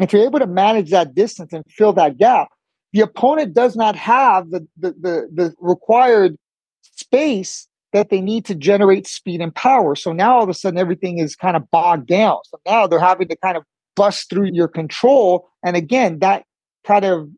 [0.00, 2.48] if you're able to manage that distance and fill that gap,
[2.92, 6.36] the opponent does not have the, the, the, the required
[6.82, 9.96] space that they need to generate speed and power.
[9.96, 12.38] So now all of a sudden everything is kind of bogged down.
[12.44, 13.64] So now they're having to kind of
[13.96, 15.48] bust through your control.
[15.64, 16.44] And again, that
[16.84, 17.28] kind of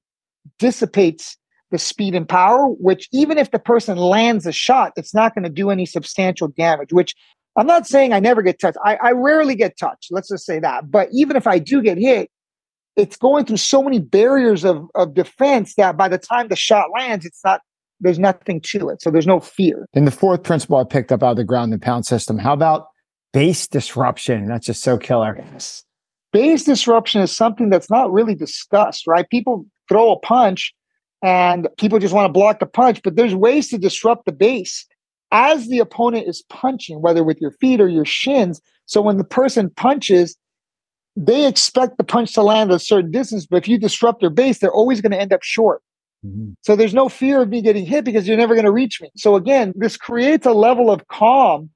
[0.58, 1.36] dissipates
[1.70, 5.44] the speed and power, which even if the person lands a shot, it's not going
[5.44, 7.14] to do any substantial damage, which
[7.56, 8.78] I'm not saying I never get touched.
[8.84, 10.08] I, I rarely get touched.
[10.10, 10.90] Let's just say that.
[10.90, 12.30] But even if I do get hit,
[12.96, 16.86] it's going through so many barriers of, of defense that by the time the shot
[16.94, 17.60] lands, it's not
[18.00, 19.00] there's nothing to it.
[19.00, 19.86] So there's no fear.
[19.94, 22.38] And the fourth principle I picked up out of the ground and pound system.
[22.38, 22.88] How about
[23.32, 24.46] base disruption?
[24.46, 25.42] That's just so killer.
[25.52, 25.84] Yes.
[26.32, 29.28] Base disruption is something that's not really discussed, right?
[29.30, 30.74] People throw a punch
[31.22, 34.86] and people just want to block the punch, but there's ways to disrupt the base
[35.32, 38.60] as the opponent is punching, whether with your feet or your shins.
[38.84, 40.36] So when the person punches,
[41.16, 44.58] they expect the punch to land a certain distance, but if you disrupt their base,
[44.58, 45.82] they're always going to end up short.
[46.24, 46.52] Mm-hmm.
[46.60, 49.10] So there's no fear of me getting hit because you're never going to reach me.
[49.16, 51.70] So again, this creates a level of calm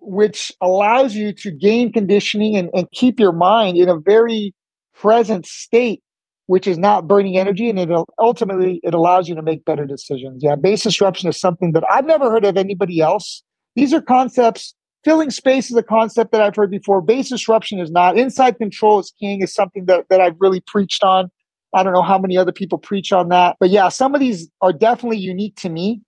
[0.00, 4.54] which allows you to gain conditioning and, and keep your mind in a very
[4.94, 6.01] present state
[6.46, 10.42] which is not burning energy and it ultimately it allows you to make better decisions
[10.42, 13.42] yeah base disruption is something that i've never heard of anybody else
[13.76, 14.74] these are concepts
[15.04, 18.98] filling space is a concept that i've heard before base disruption is not inside control
[18.98, 21.30] is king is something that, that i've really preached on
[21.74, 23.56] I don't know how many other people preach on that.
[23.58, 26.02] But yeah, some of these are definitely unique to me.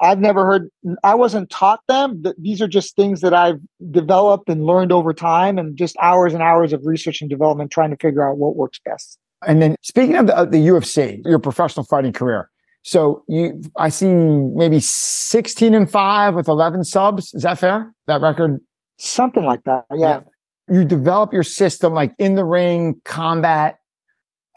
[0.00, 0.68] I've never heard,
[1.04, 2.22] I wasn't taught them.
[2.36, 6.42] These are just things that I've developed and learned over time and just hours and
[6.42, 9.18] hours of research and development trying to figure out what works best.
[9.46, 12.50] And then speaking of the, the UFC, your professional fighting career.
[12.82, 17.32] So you, I see maybe 16 and five with 11 subs.
[17.32, 17.94] Is that fair?
[18.06, 18.60] That record?
[18.98, 19.84] Something like that.
[19.90, 20.20] Yeah.
[20.68, 20.76] yeah.
[20.76, 23.78] You develop your system like in the ring, combat,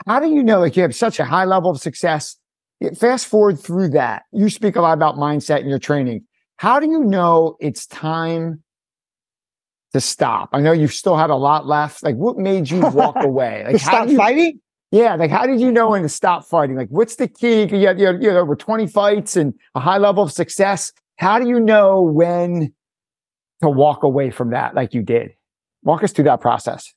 [0.05, 2.37] how do you know like you have such a high level of success?
[2.95, 4.23] Fast forward through that.
[4.31, 6.23] You speak a lot about mindset in your training.
[6.57, 8.63] How do you know it's time
[9.93, 10.49] to stop?
[10.53, 12.03] I know you've still had a lot left.
[12.03, 13.63] Like what made you walk away?
[13.65, 14.61] Like stop you, fighting?
[14.91, 16.77] Yeah, like how did you know when to stop fighting?
[16.77, 17.63] Like what's the key?
[17.63, 20.93] You have, you, have, you have over 20 fights and a high level of success.
[21.17, 22.73] How do you know when
[23.61, 25.31] to walk away from that like you did?
[25.83, 26.93] Walk us through that process.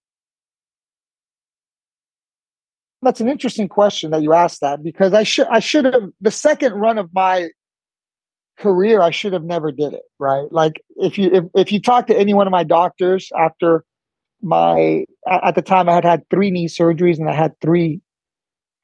[3.03, 6.31] That's an interesting question that you asked that because I should I should have the
[6.31, 7.48] second run of my
[8.59, 12.07] career I should have never did it right like if you if, if you talk
[12.09, 13.87] to any one of my doctors after
[14.42, 18.01] my at the time I had had three knee surgeries and I had three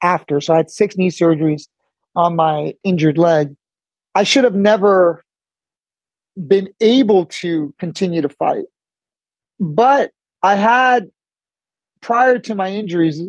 [0.01, 1.67] after so I had six knee surgeries
[2.15, 3.55] on my injured leg
[4.15, 5.23] I should have never
[6.47, 8.65] been able to continue to fight
[9.59, 10.11] but
[10.43, 11.09] I had
[12.01, 13.21] prior to my injuries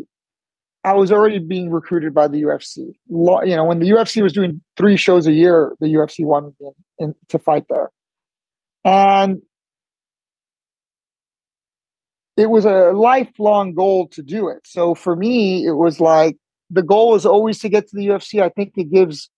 [0.84, 2.94] I was already being recruited by the UFC.
[3.08, 6.70] You know, when the UFC was doing three shows a year, the UFC wanted me
[6.98, 7.90] in, to fight there.
[8.84, 9.42] And
[12.38, 14.60] it was a lifelong goal to do it.
[14.64, 16.36] So for me, it was like
[16.70, 18.40] the goal is always to get to the UFC.
[18.40, 19.28] I think it gives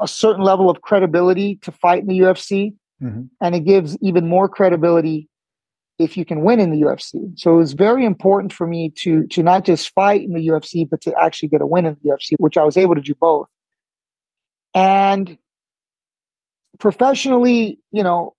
[0.00, 2.74] a certain level of credibility to fight in the UFC.
[3.02, 3.22] Mm-hmm.
[3.40, 5.28] And it gives even more credibility
[5.98, 7.38] if you can win in the UFC.
[7.38, 10.88] So it was very important for me to to not just fight in the UFC,
[10.88, 13.14] but to actually get a win in the UFC, which I was able to do
[13.14, 13.48] both.
[14.74, 15.38] And
[16.78, 18.34] professionally, you know,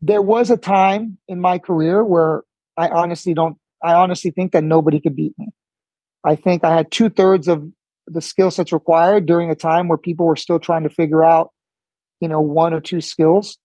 [0.00, 2.42] there was a time in my career where
[2.78, 5.48] I honestly don't I honestly think that nobody could beat me.
[6.24, 7.68] I think I had two thirds of
[8.06, 11.52] the skill sets required during a time where people were still trying to figure out,
[12.20, 13.58] you know, one or two skills.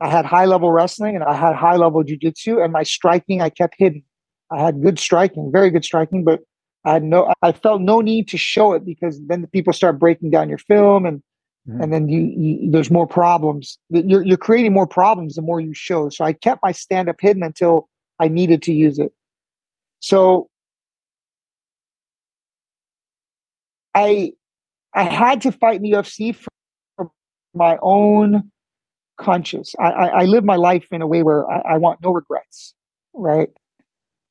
[0.00, 3.48] I had high level wrestling and I had high level jujitsu, and my striking I
[3.48, 4.02] kept hidden.
[4.50, 6.40] I had good striking, very good striking, but
[6.84, 7.32] I had no.
[7.42, 10.58] I felt no need to show it because then the people start breaking down your
[10.58, 11.22] film, and
[11.68, 11.80] mm-hmm.
[11.80, 13.78] and then you, you, there's more problems.
[13.88, 16.10] You're you're creating more problems the more you show.
[16.10, 17.88] So I kept my stand up hidden until
[18.18, 19.12] I needed to use it.
[20.00, 20.48] So
[23.94, 24.32] I
[24.94, 26.50] I had to fight in the UFC for,
[26.96, 27.10] for
[27.54, 28.50] my own
[29.18, 29.74] conscience.
[29.78, 32.74] I, I, I, live my life in a way where I, I want no regrets,
[33.14, 33.48] right?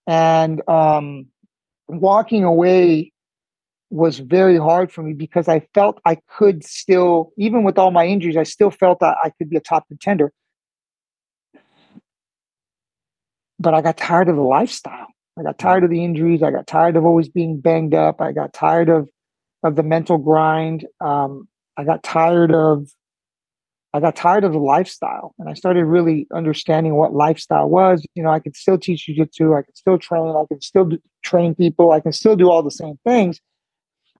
[0.07, 1.27] And um,
[1.87, 3.11] walking away
[3.89, 8.05] was very hard for me because I felt I could still, even with all my
[8.05, 10.31] injuries, I still felt that I could be a top contender.
[13.59, 15.07] But I got tired of the lifestyle.
[15.37, 16.43] I got tired of the injuries.
[16.43, 18.21] I got tired of always being banged up.
[18.21, 19.09] I got tired of
[19.63, 20.85] of the mental grind.
[21.01, 22.87] Um, I got tired of
[23.95, 28.05] I got tired of the lifestyle and I started really understanding what lifestyle was.
[28.13, 30.99] You know, I could still teach jujitsu, I could still train, I could still do,
[31.23, 33.39] train people, I can still do all the same things,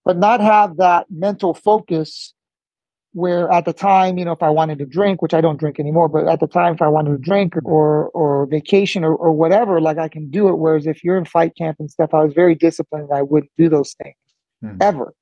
[0.06, 2.34] but not have that mental focus
[3.16, 5.80] where at the time, you know, if I wanted to drink, which I don't drink
[5.80, 9.32] anymore, but at the time, if I wanted to drink or or vacation or, or
[9.32, 10.56] whatever, like I can do it.
[10.56, 13.10] Whereas if you're in fight camp and stuff, I was very disciplined.
[13.14, 14.18] I wouldn't do those things
[14.62, 14.78] mm.
[14.82, 15.14] ever.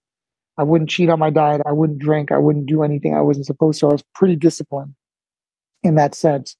[0.57, 1.61] I wouldn't cheat on my diet.
[1.67, 2.31] I wouldn't drink.
[2.31, 3.89] I wouldn't do anything I wasn't supposed to.
[3.89, 4.95] I was pretty disciplined
[5.83, 6.57] in that sense.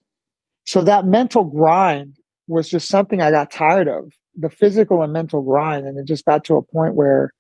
[0.66, 2.18] So that mental grind
[2.48, 5.88] was just something I got tired of the physical and mental grind.
[5.88, 7.32] And it just got to a point where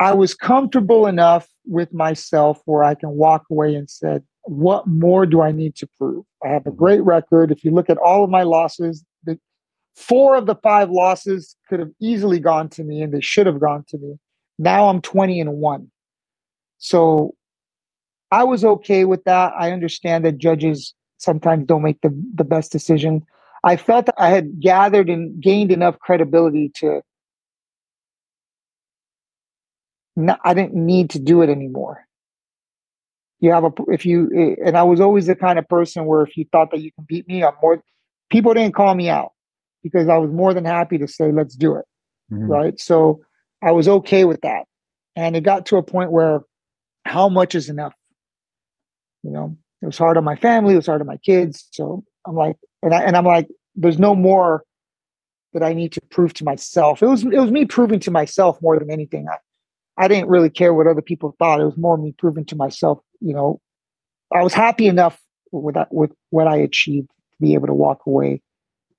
[0.00, 5.26] I was comfortable enough with myself where I can walk away and said, what more
[5.26, 6.24] do I need to prove?
[6.42, 7.52] I have a great record.
[7.52, 9.38] If you look at all of my losses, the
[9.94, 13.60] four of the five losses could have easily gone to me and they should have
[13.60, 14.18] gone to me.
[14.58, 15.90] Now I'm 20 and 1.
[16.78, 17.34] So
[18.30, 19.52] I was okay with that.
[19.58, 23.22] I understand that judges sometimes don't make the, the best decision.
[23.64, 27.02] I felt that I had gathered and gained enough credibility to
[30.44, 32.06] I didn't need to do it anymore.
[33.40, 36.22] You have a if you eh, and I was always the kind of person where
[36.22, 37.82] if you thought that you can beat me, I'm more
[38.30, 39.32] people didn't call me out
[39.82, 41.84] because I was more than happy to say let's do it.
[42.30, 42.46] Mm-hmm.
[42.46, 42.80] Right?
[42.80, 43.22] So
[43.62, 44.64] I was okay with that.
[45.16, 46.42] And it got to a point where
[47.04, 47.94] how much is enough?
[49.22, 51.66] You know, it was hard on my family, it was hard on my kids.
[51.72, 54.64] So I'm like, and, I, and I'm like, there's no more
[55.52, 57.02] that I need to prove to myself.
[57.02, 59.28] It was it was me proving to myself more than anything.
[59.28, 59.36] I,
[59.96, 61.60] I didn't really care what other people thought.
[61.60, 63.60] It was more me proving to myself, you know,
[64.32, 65.20] I was happy enough
[65.52, 68.42] with that, with what I achieved to be able to walk away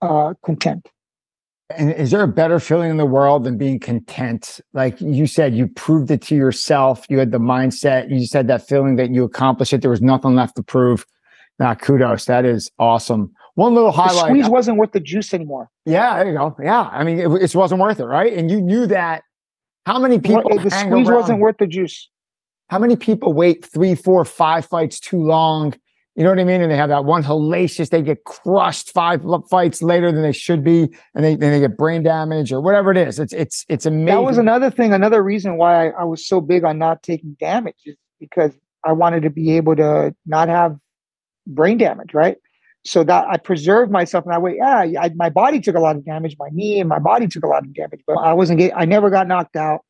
[0.01, 0.89] uh, content.
[1.77, 4.59] And is there a better feeling in the world than being content?
[4.73, 7.05] Like you said, you proved it to yourself.
[7.09, 8.09] You had the mindset.
[8.09, 9.81] You just had that feeling that you accomplished it.
[9.81, 11.05] There was nothing left to prove.
[11.59, 12.25] Now, kudos.
[12.25, 13.31] That is awesome.
[13.55, 14.33] One little highlight.
[14.33, 15.69] The squeeze wasn't worth the juice anymore.
[15.85, 16.57] Yeah, there you go.
[16.61, 16.89] Yeah.
[16.91, 18.33] I mean, it, it wasn't worth it, right?
[18.33, 19.23] And you knew that.
[19.85, 20.57] How many people?
[20.57, 21.21] the squeeze around?
[21.21, 22.09] wasn't worth the juice.
[22.69, 25.73] How many people wait three, four, five fights too long
[26.15, 26.61] you know what I mean?
[26.61, 30.61] And they have that one hellacious, they get crushed five fights later than they should
[30.63, 33.17] be, and they, then they get brain damage or whatever it is.
[33.17, 34.05] It's it's it's amazing.
[34.07, 37.37] That was another thing, another reason why I, I was so big on not taking
[37.39, 38.51] damage is because
[38.83, 40.77] I wanted to be able to not have
[41.47, 42.35] brain damage, right?
[42.83, 45.95] So that I preserved myself and I wait, yeah, I, my body took a lot
[45.95, 48.57] of damage, my knee and my body took a lot of damage, but I wasn't
[48.57, 49.81] getting, I never got knocked out.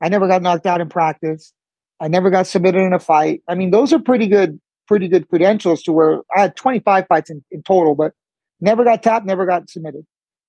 [0.00, 1.52] I never got knocked out in practice.
[2.00, 3.42] I never got submitted in a fight.
[3.48, 7.30] I mean, those are pretty good pretty good credentials to where I had 25 fights
[7.30, 8.12] in, in total, but
[8.60, 10.04] never got tapped, never got submitted.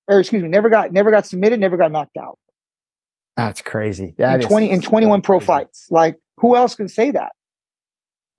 [0.08, 2.38] Or excuse me, never got never got submitted, never got knocked out.
[3.38, 4.16] That's crazy.
[4.18, 5.46] That in 20 in 21 pro crazy.
[5.46, 5.88] fights.
[5.90, 7.34] Like who else can say that?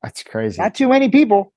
[0.03, 0.61] That's crazy.
[0.61, 1.53] Not too many people.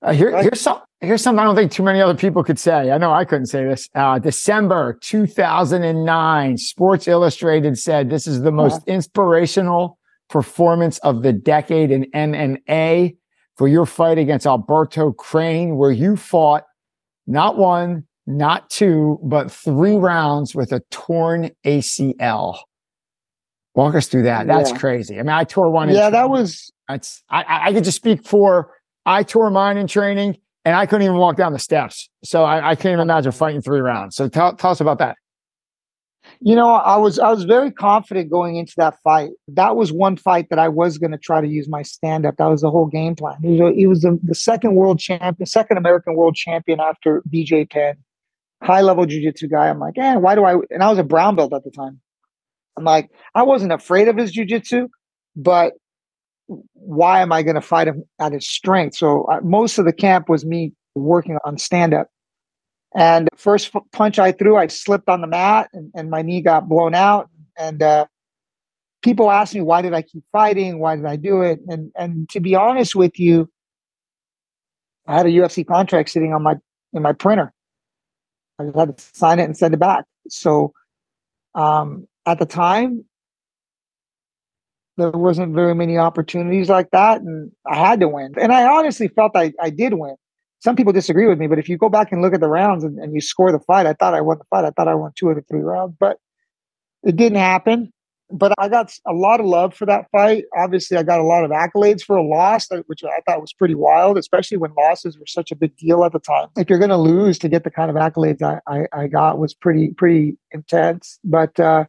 [0.00, 0.80] Uh, here, here's some.
[1.02, 2.92] Here's something I don't think too many other people could say.
[2.92, 3.88] I know I couldn't say this.
[3.92, 8.84] Uh, December 2009, Sports Illustrated said this is the most uh-huh.
[8.86, 9.98] inspirational
[10.30, 13.16] performance of the decade in MMA
[13.56, 16.62] for your fight against Alberto Crane, where you fought
[17.26, 22.58] not one, not two, but three rounds with a torn ACL.
[23.74, 24.46] Walk us through that.
[24.46, 24.78] That's yeah.
[24.78, 25.18] crazy.
[25.18, 25.88] I mean, I tore one.
[25.88, 26.72] Yeah, that was.
[26.88, 27.24] That's.
[27.28, 28.72] I, I could just speak for.
[29.04, 32.08] I tore mine in training, and I couldn't even walk down the steps.
[32.24, 34.16] So I, I can't even imagine fighting three rounds.
[34.16, 35.16] So tell tell us about that.
[36.40, 39.30] You know, I was I was very confident going into that fight.
[39.48, 42.36] That was one fight that I was going to try to use my stand up.
[42.36, 43.38] That was the whole game plan.
[43.42, 47.68] He was, he was the, the, second world champion, second American world champion after BJ
[47.68, 47.96] Penn,
[48.62, 49.68] high level jiu jitsu guy.
[49.68, 50.54] I'm like, eh, why do I?
[50.70, 52.00] And I was a brown belt at the time.
[52.76, 54.88] I'm like, I wasn't afraid of his jiu jitsu,
[55.34, 55.74] but
[56.46, 58.96] why am I going to fight him at his strength?
[58.96, 62.08] So uh, most of the camp was me working on stand up.
[62.94, 66.42] And first f- punch I threw, I slipped on the mat and, and my knee
[66.42, 67.30] got blown out.
[67.58, 68.06] And uh,
[69.02, 70.78] people ask me, why did I keep fighting?
[70.78, 71.60] Why did I do it?
[71.68, 73.50] And and to be honest with you,
[75.06, 76.56] I had a UFC contract sitting on my
[76.92, 77.52] in my printer.
[78.58, 80.04] I just had to sign it and send it back.
[80.28, 80.72] So
[81.54, 83.04] um, at the time,
[85.02, 88.34] there wasn't very many opportunities like that, and I had to win.
[88.40, 90.16] And I honestly felt I, I did win
[90.62, 92.84] some people disagree with me, but if you go back and look at the rounds
[92.84, 94.64] and, and you score the fight, I thought I won the fight.
[94.64, 96.18] I thought I won two of the three rounds, but
[97.02, 97.92] it didn't happen.
[98.30, 100.44] But I got a lot of love for that fight.
[100.56, 103.74] Obviously, I got a lot of accolades for a loss, which I thought was pretty
[103.74, 106.48] wild, especially when losses were such a big deal at the time.
[106.56, 109.38] If you're going to lose to get the kind of accolades I, I, I, got
[109.38, 111.18] was pretty pretty intense.
[111.24, 111.86] But uh,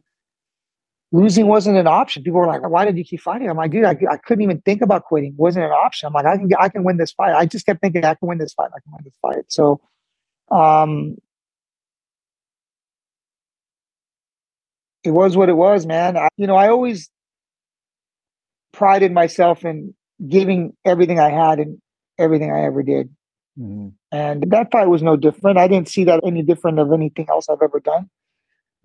[1.14, 2.24] losing wasn't an option.
[2.24, 4.60] People were like, "Why did you keep fighting?" I'm like, "Dude, I, I couldn't even
[4.62, 5.30] think about quitting.
[5.30, 7.64] It wasn't an option." I'm like, "I can I can win this fight." I just
[7.64, 8.70] kept thinking, "I can win this fight.
[8.76, 9.80] I can win this fight." So,
[10.50, 11.16] um,
[15.04, 16.16] it was what it was, man.
[16.16, 17.08] I, you know, I always
[18.72, 19.94] prided myself in
[20.28, 21.78] giving everything I had and
[22.18, 23.08] everything I ever did.
[23.56, 23.88] Mm-hmm.
[24.10, 25.58] And that fight was no different.
[25.58, 28.10] I didn't see that any different of anything else I've ever done.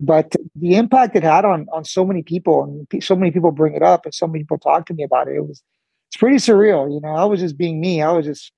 [0.00, 3.74] But the impact it had on on so many people, and so many people bring
[3.74, 5.36] it up, and so many people talk to me about it.
[5.36, 5.62] It was
[6.08, 6.92] it's pretty surreal.
[6.92, 8.02] You know, I was just being me.
[8.02, 8.52] I was just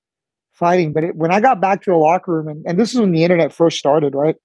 [0.52, 0.92] fighting.
[0.92, 3.12] But it, when I got back to the locker room, and, and this is when
[3.12, 4.36] the internet first started, right?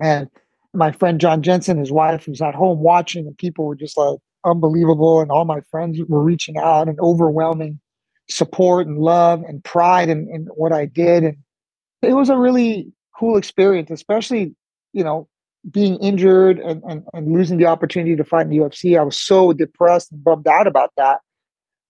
[0.00, 0.28] And
[0.74, 4.18] my friend John Jensen, his wife, was at home watching, and people were just like
[4.44, 5.20] unbelievable.
[5.20, 7.80] And all my friends were reaching out and overwhelming
[8.28, 11.24] support and love and pride in, in what I did.
[11.24, 11.38] And
[12.02, 14.54] it was a really cool experience, especially,
[14.92, 15.28] you know,
[15.70, 18.98] being injured and, and, and losing the opportunity to fight in the UFC.
[18.98, 21.20] I was so depressed and bummed out about that,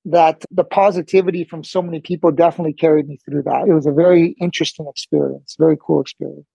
[0.04, 3.68] that the positivity from so many people definitely carried me through that.
[3.68, 6.46] It was a very interesting experience, very cool experience.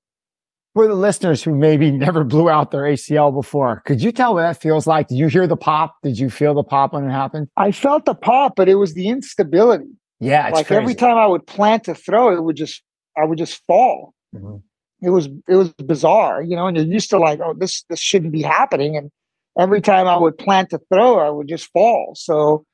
[0.74, 4.42] For the listeners who maybe never blew out their ACL before, could you tell what
[4.42, 5.08] that feels like?
[5.08, 5.98] Did you hear the pop?
[6.02, 7.48] Did you feel the pop when it happened?
[7.58, 9.92] I felt the pop, but it was the instability.
[10.20, 10.82] Yeah, like crazy.
[10.82, 12.82] every time I would plant to throw, it would just
[13.16, 14.16] I would just fall.
[14.36, 14.58] Mm-hmm.
[15.04, 16.68] It was it was bizarre, you know.
[16.68, 19.12] And you're used to like, oh, this this shouldn't be happening, and
[19.60, 22.14] every time I would plant to throw, I would just fall.
[22.16, 22.66] So,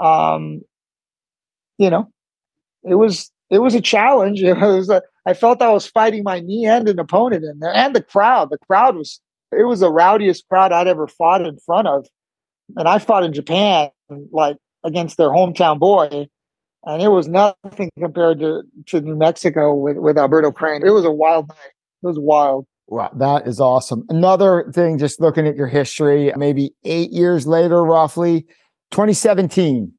[0.00, 0.62] um,
[1.78, 2.10] you know,
[2.82, 4.42] it was it was a challenge.
[4.42, 7.72] It was a, I felt I was fighting my knee and an opponent in there,
[7.72, 8.50] and the crowd.
[8.50, 9.20] The crowd was
[9.52, 12.06] it was the rowdiest crowd I'd ever fought in front of,
[12.76, 13.90] and I fought in Japan
[14.32, 16.28] like against their hometown boy,
[16.84, 20.84] and it was nothing compared to to New Mexico with with Alberto Crane.
[20.84, 21.73] It was a wild night.
[22.04, 22.66] It was wild.
[22.86, 24.04] Wow, that is awesome.
[24.10, 28.42] Another thing, just looking at your history, maybe eight years later, roughly,
[28.90, 29.90] 2017,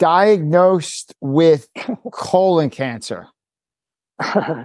[0.00, 1.68] diagnosed with
[2.12, 3.28] colon cancer.
[4.20, 4.64] yeah.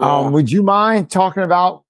[0.00, 1.84] um, would you mind talking about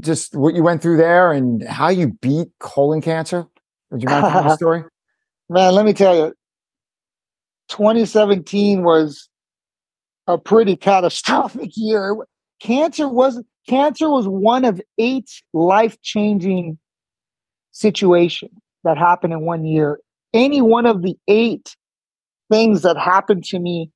[0.00, 3.44] just what you went through there and how you beat colon cancer?
[3.90, 4.84] Would you mind telling the story?
[5.50, 6.34] Man, let me tell you,
[7.68, 9.28] 2017 was
[10.26, 12.16] a pretty catastrophic year.
[12.58, 16.78] Cancer was cancer was one of eight life-changing
[17.72, 18.52] situations
[18.84, 20.00] that happened in one year.
[20.32, 21.76] Any one of the eight
[22.50, 23.90] things that happened to me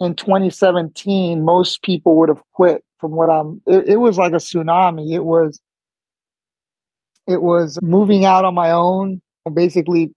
[0.00, 4.36] in 2017, most people would have quit from what I'm it, it was like a
[4.36, 5.12] tsunami.
[5.12, 5.60] It was
[7.26, 9.20] it was moving out on my own,
[9.52, 10.12] basically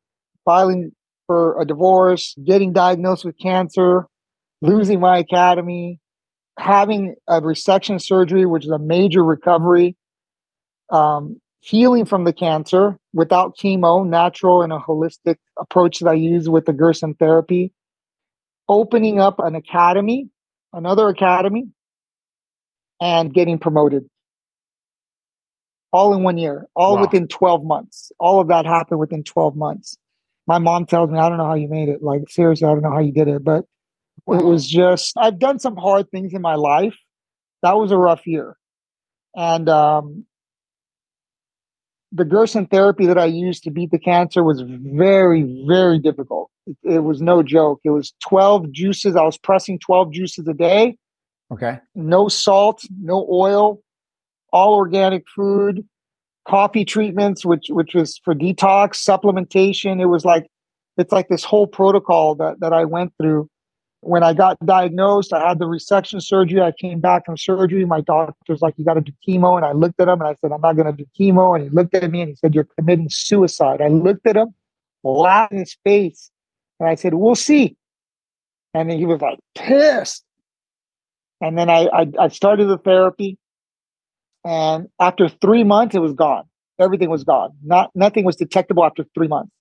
[0.45, 0.91] filing
[1.27, 4.05] for a divorce, getting diagnosed with cancer,
[4.61, 5.99] losing my academy,
[6.59, 9.95] having a resection surgery, which is a major recovery,
[10.89, 16.49] um, healing from the cancer without chemo, natural and a holistic approach that I use
[16.49, 17.71] with the Gerson therapy,
[18.67, 20.29] opening up an academy,
[20.73, 21.67] another academy,
[23.01, 24.05] and getting promoted.
[25.91, 27.01] All in one year, all wow.
[27.01, 28.11] within 12 months.
[28.19, 29.97] All of that happened within 12 months
[30.49, 32.01] my mom tells me, I don't know how you made it.
[32.01, 33.43] Like, seriously, I don't know how you did it.
[33.43, 33.65] But
[34.27, 36.95] it was just, I've done some hard things in my life.
[37.61, 38.57] That was a rough year.
[39.35, 40.25] And um,
[42.11, 46.49] the Gerson therapy that I used to beat the cancer was very, very difficult.
[46.65, 47.81] It, it, was no joke.
[47.83, 49.15] It was 12 juices.
[49.15, 50.97] I was pressing 12 juices a day.
[51.51, 51.79] Okay.
[51.95, 53.81] No salt, no oil,
[54.51, 55.83] all organic food
[56.49, 60.01] coffee treatments, which which was for detox, supplementation.
[60.01, 60.47] It was like
[60.97, 63.49] it's like this whole protocol that that I went through.
[64.01, 66.61] When I got diagnosed, I had the resection surgery.
[66.61, 67.83] I came back from surgery.
[67.85, 70.35] My doctor's like, "You got to do chemo," and I looked at him and I
[70.35, 72.55] said, "I'm not going to do chemo." And he looked at me and he said,
[72.55, 74.53] "You're committing suicide." I looked at him,
[75.03, 76.31] laughed in his face,
[76.79, 77.75] and I said, "We'll see."
[78.73, 80.23] And he was like pissed.
[81.41, 83.37] And then I, I, I started the therapy.
[84.45, 86.43] And after three months, it was gone.
[86.79, 87.51] Everything was gone.
[87.63, 89.51] Not nothing was detectable after three months.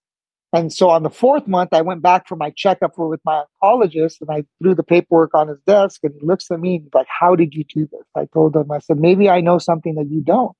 [0.52, 4.20] And so on the fourth month, I went back for my checkup with my oncologist
[4.22, 6.94] and I threw the paperwork on his desk and he looks at me and he's
[6.94, 8.06] like, How did you do this?
[8.16, 10.56] I told him, I said, Maybe I know something that you don't.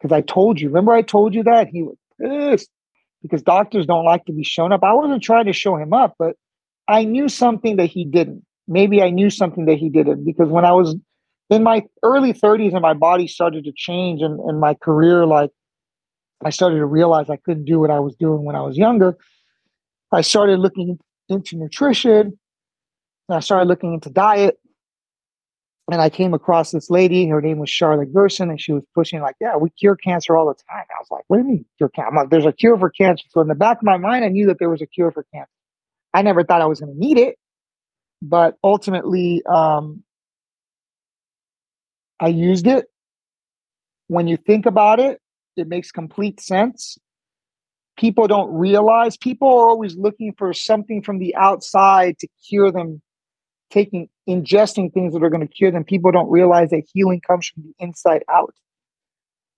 [0.00, 0.68] Because I told you.
[0.68, 1.66] Remember I told you that?
[1.68, 2.70] He was pissed
[3.22, 4.84] because doctors don't like to be shown up.
[4.84, 6.36] I wasn't trying to show him up, but
[6.86, 8.44] I knew something that he didn't.
[8.68, 10.94] Maybe I knew something that he didn't because when I was
[11.50, 15.50] in my early 30s and my body started to change and, and my career like
[16.44, 19.16] i started to realize i couldn't do what i was doing when i was younger
[20.12, 22.38] i started looking into nutrition
[23.28, 24.58] i started looking into diet
[25.90, 27.26] and I came across this lady.
[27.28, 30.46] Her name was Charlotte Gerson, and she was pushing like, "Yeah, we cure cancer all
[30.46, 32.78] the time." I was like, "What do you mean cure cancer?" Like, There's a cure
[32.78, 33.24] for cancer.
[33.30, 35.24] So in the back of my mind, I knew that there was a cure for
[35.32, 35.50] cancer.
[36.12, 37.36] I never thought I was going to need it,
[38.22, 40.02] but ultimately, um,
[42.20, 42.86] I used it.
[44.08, 45.20] When you think about it,
[45.58, 46.98] it makes complete sense.
[47.98, 49.16] People don't realize.
[49.16, 53.02] People are always looking for something from the outside to cure them
[53.70, 55.84] taking ingesting things that are going to cure them.
[55.84, 58.54] People don't realize that healing comes from the inside out.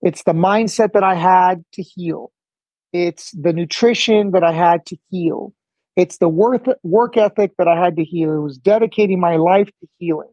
[0.02, 2.32] It's the mindset that i had to heal.
[2.92, 5.52] It's the nutrition that i had to heal.
[5.96, 8.34] It's the work work ethic that i had to heal.
[8.34, 10.32] It was dedicating my life to healing.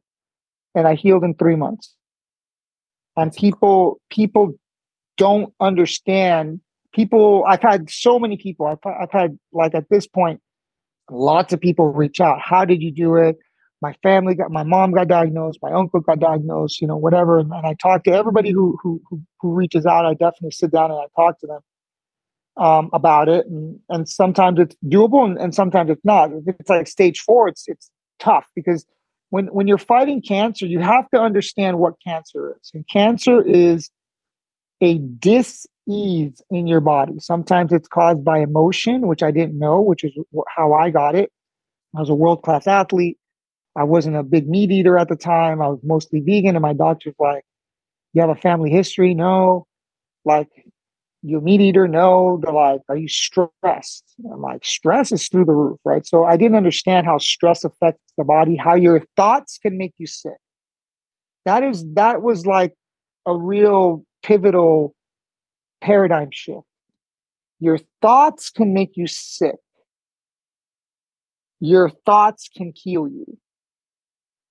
[0.73, 1.93] And i healed in 3 months.
[3.15, 4.53] And people people
[5.17, 6.61] don't understand
[6.93, 7.43] people.
[7.47, 8.65] I've had so many people.
[8.67, 10.41] I've, I've had like at this point
[11.09, 12.39] lots of people reach out.
[12.41, 13.37] How did you do it?
[13.81, 15.59] My family got my mom got diagnosed.
[15.61, 17.39] My uncle got diagnosed you know whatever.
[17.39, 19.01] And, and i talk to everybody who, who
[19.39, 20.05] who reaches out.
[20.05, 21.61] I definitely sit down and i talk to them
[22.57, 23.45] um, about it.
[23.45, 26.31] And, and sometimes it's doable and, and sometimes it's not.
[26.31, 28.85] If it's like stage four it's it's tough because
[29.29, 32.71] when when you're fighting cancer you have to understand what cancer is.
[32.73, 33.91] And cancer is
[34.81, 40.03] a dis-ease in your body sometimes it's caused by emotion which i didn't know which
[40.03, 40.11] is
[40.55, 41.31] how i got it
[41.95, 43.17] i was a world-class athlete
[43.77, 45.61] I wasn't a big meat eater at the time.
[45.61, 47.43] I was mostly vegan, and my doctor's like,
[48.13, 49.13] "You have a family history?
[49.13, 49.67] No.
[50.25, 50.49] Like,
[51.21, 51.87] you a meat eater?
[51.87, 52.39] No.
[52.41, 56.25] They're like, "Are you stressed?" And I'm like, "Stress is through the roof, right?" So
[56.25, 60.39] I didn't understand how stress affects the body, how your thoughts can make you sick.
[61.45, 62.73] That is that was like
[63.27, 64.93] a real pivotal
[65.79, 66.67] paradigm shift.
[67.59, 69.55] Your thoughts can make you sick.
[71.59, 73.37] Your thoughts can kill you.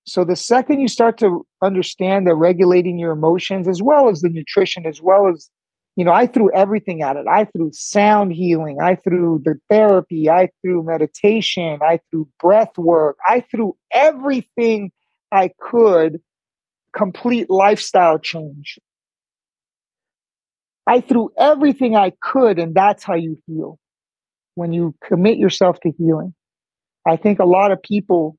[0.04, 4.28] So the second you start to understand that regulating your emotions as well as the
[4.28, 5.50] nutrition, as well as,
[5.96, 7.26] you know, I threw everything at it.
[7.28, 13.18] I threw sound healing, I threw the therapy, I threw meditation, I threw breath work,
[13.26, 14.90] I threw everything
[15.32, 16.20] I could
[16.92, 18.78] complete lifestyle change.
[20.86, 23.78] I threw everything I could, and that's how you heal
[24.54, 26.34] when you commit yourself to healing.
[27.06, 28.36] I think a lot of people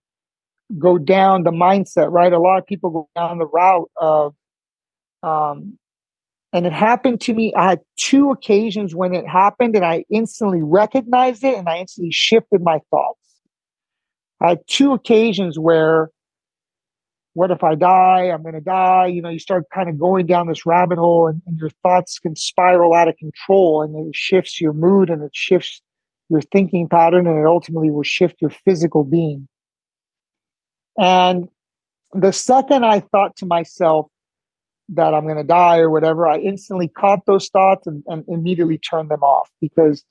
[0.78, 2.32] go down the mindset, right?
[2.34, 4.34] A lot of people go down the route of,
[5.24, 5.78] um,
[6.54, 7.54] and it happened to me.
[7.56, 12.12] I had two occasions when it happened, and I instantly recognized it and I instantly
[12.12, 13.20] shifted my thoughts.
[14.42, 16.10] I had two occasions where,
[17.38, 18.32] what if I die?
[18.32, 19.06] I'm going to die.
[19.06, 22.18] You know, you start kind of going down this rabbit hole, and, and your thoughts
[22.18, 25.80] can spiral out of control, and it shifts your mood and it shifts
[26.30, 29.48] your thinking pattern, and it ultimately will shift your physical being.
[30.98, 31.48] And
[32.12, 34.08] the second I thought to myself
[34.90, 38.80] that I'm going to die or whatever, I instantly caught those thoughts and, and immediately
[38.80, 40.04] turned them off because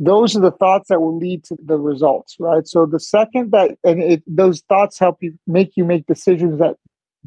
[0.00, 2.66] those are the thoughts that will lead to the results, right?
[2.66, 6.76] So the second that, and it, those thoughts help you make you make decisions that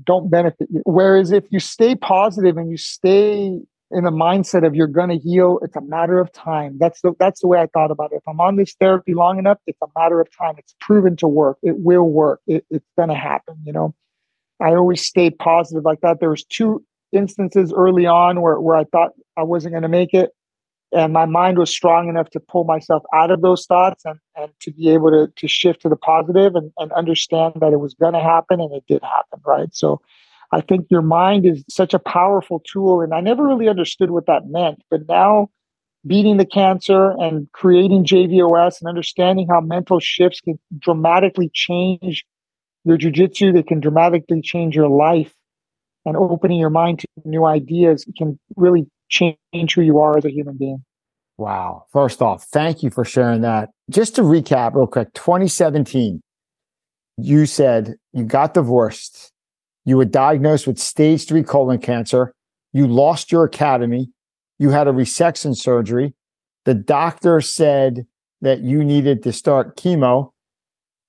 [0.04, 0.82] don't benefit you.
[0.86, 3.60] Whereas if you stay positive and you stay
[3.90, 6.78] in the mindset of you're going to heal it's a matter of time.
[6.78, 8.18] That's the that's the way i thought about it.
[8.18, 10.56] If i'm on this therapy long enough it's a matter of time.
[10.58, 11.58] It's proven to work.
[11.64, 12.42] It will work.
[12.48, 13.96] It, it's going to happen you know?
[14.60, 16.20] I always stayed positive like that.
[16.20, 20.14] There was two instances early on where, where i thought i wasn't going to make
[20.14, 20.32] it
[20.94, 24.52] and my mind was strong enough to pull myself out of those thoughts and, and
[24.62, 27.94] to be able to, to shift to the positive and, and understand that it was
[27.94, 30.02] going to happen and it did happen right so
[30.52, 33.02] I think your mind is such a powerful tool.
[33.02, 34.82] And I never really understood what that meant.
[34.90, 35.50] But now,
[36.06, 42.26] beating the cancer and creating JVOS and understanding how mental shifts can dramatically change
[42.86, 45.34] your jujitsu, they can dramatically change your life,
[46.06, 50.32] and opening your mind to new ideas can really change who you are as a
[50.32, 50.84] human being.
[51.38, 51.86] Wow.
[51.92, 53.70] First off, thank you for sharing that.
[53.90, 56.22] Just to recap real quick 2017,
[57.18, 59.32] you said you got divorced
[59.88, 62.34] you were diagnosed with stage three colon cancer.
[62.74, 64.10] You lost your academy.
[64.60, 66.14] You had a resection surgery.
[66.66, 68.06] The doctor said
[68.42, 70.32] that you needed to start chemo.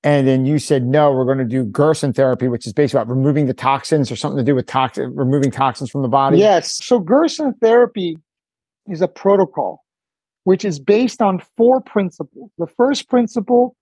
[0.05, 3.15] And then you said, no, we're going to do Gerson therapy, which is basically about
[3.15, 6.39] removing the toxins or something to do with toxin, removing toxins from the body.
[6.39, 6.85] Yes.
[6.85, 8.17] So Gerson therapy
[8.87, 9.85] is a protocol
[10.49, 12.51] which is based on four principles.
[12.57, 13.77] The first principle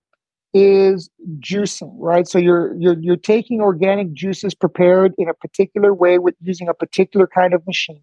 [0.53, 1.09] is
[1.39, 2.27] juicing, right?
[2.27, 6.73] So you're you're you're taking organic juices prepared in a particular way with using a
[6.73, 8.01] particular kind of machine.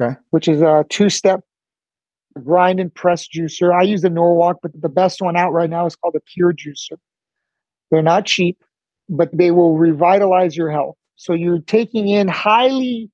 [0.00, 0.16] Okay.
[0.30, 1.40] Which is a two-step
[2.42, 3.78] grind and press juicer.
[3.78, 6.54] I use the Norwalk, but the best one out right now is called the Pure
[6.54, 6.96] Juicer.
[7.90, 8.62] They're not cheap,
[9.08, 10.96] but they will revitalize your health.
[11.16, 13.10] So you're taking in highly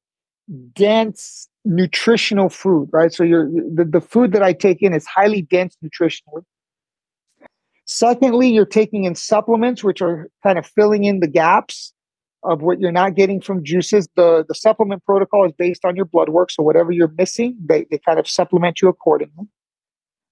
[0.74, 3.12] dense nutritional food, right?
[3.12, 6.42] So you're the, the food that I take in is highly dense nutritionally.
[7.86, 11.92] Secondly, you're taking in supplements, which are kind of filling in the gaps
[12.42, 14.08] of what you're not getting from juices.
[14.14, 16.50] The the supplement protocol is based on your blood work.
[16.50, 19.46] So whatever you're missing, they, they kind of supplement you accordingly.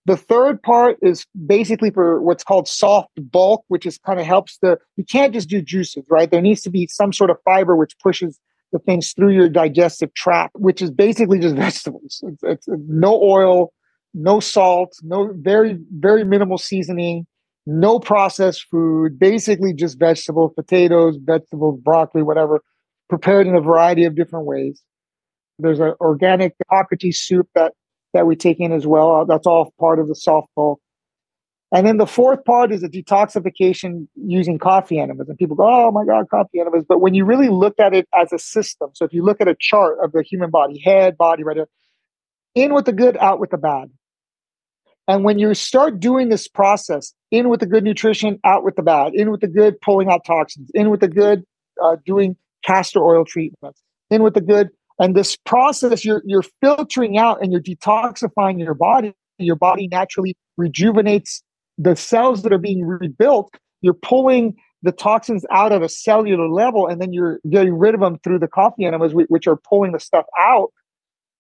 [0.07, 4.59] The third part is basically for what's called soft bulk, which is kind of helps
[4.59, 6.31] the you can't just do juices, right?
[6.31, 8.39] There needs to be some sort of fiber which pushes
[8.73, 12.23] the things through your digestive tract, which is basically just vegetables.
[12.27, 13.73] It's, it's no oil,
[14.13, 17.27] no salt, no very, very minimal seasoning,
[17.67, 22.63] no processed food, basically just vegetables, potatoes, vegetables, broccoli, whatever,
[23.09, 24.83] prepared in a variety of different ways.
[25.59, 27.73] There's an organic Hippocrates soup that
[28.15, 29.27] that we take in as well.
[29.27, 30.81] That's all part of the soft bulk.
[31.73, 35.29] And then the fourth part is a detoxification using coffee enemas.
[35.29, 36.85] And people go, oh my God, coffee enemas.
[36.89, 39.49] But when you really look at it as a system, so if you look at
[39.49, 41.59] a chart of the human body, head, body, right
[42.55, 43.91] in with the good, out with the bad.
[45.07, 48.83] And when you start doing this process, in with the good nutrition, out with the
[48.83, 51.45] bad, in with the good, pulling out toxins, in with the good,
[51.83, 57.19] uh, doing castor oil treatments, in with the good, and this process, you're, you're filtering
[57.19, 59.13] out and you're detoxifying your body.
[59.39, 61.43] Your body naturally rejuvenates
[61.77, 63.53] the cells that are being rebuilt.
[63.81, 68.01] You're pulling the toxins out at a cellular level, and then you're getting rid of
[68.01, 70.73] them through the coffee enemas, which are pulling the stuff out.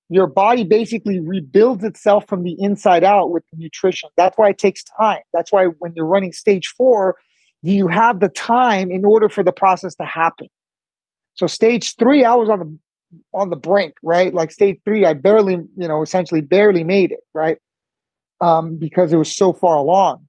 [0.08, 4.10] Your body basically rebuilds itself from the inside out with nutrition.
[4.16, 5.20] That's why it takes time.
[5.32, 7.16] That's why when you're running stage four,
[7.62, 10.48] you have the time in order for the process to happen.
[11.34, 12.78] So stage three, I was on the
[13.32, 14.32] on the brink, right?
[14.32, 17.58] Like stage three, I barely, you know, essentially barely made it, right?
[18.40, 20.26] Um, because it was so far along.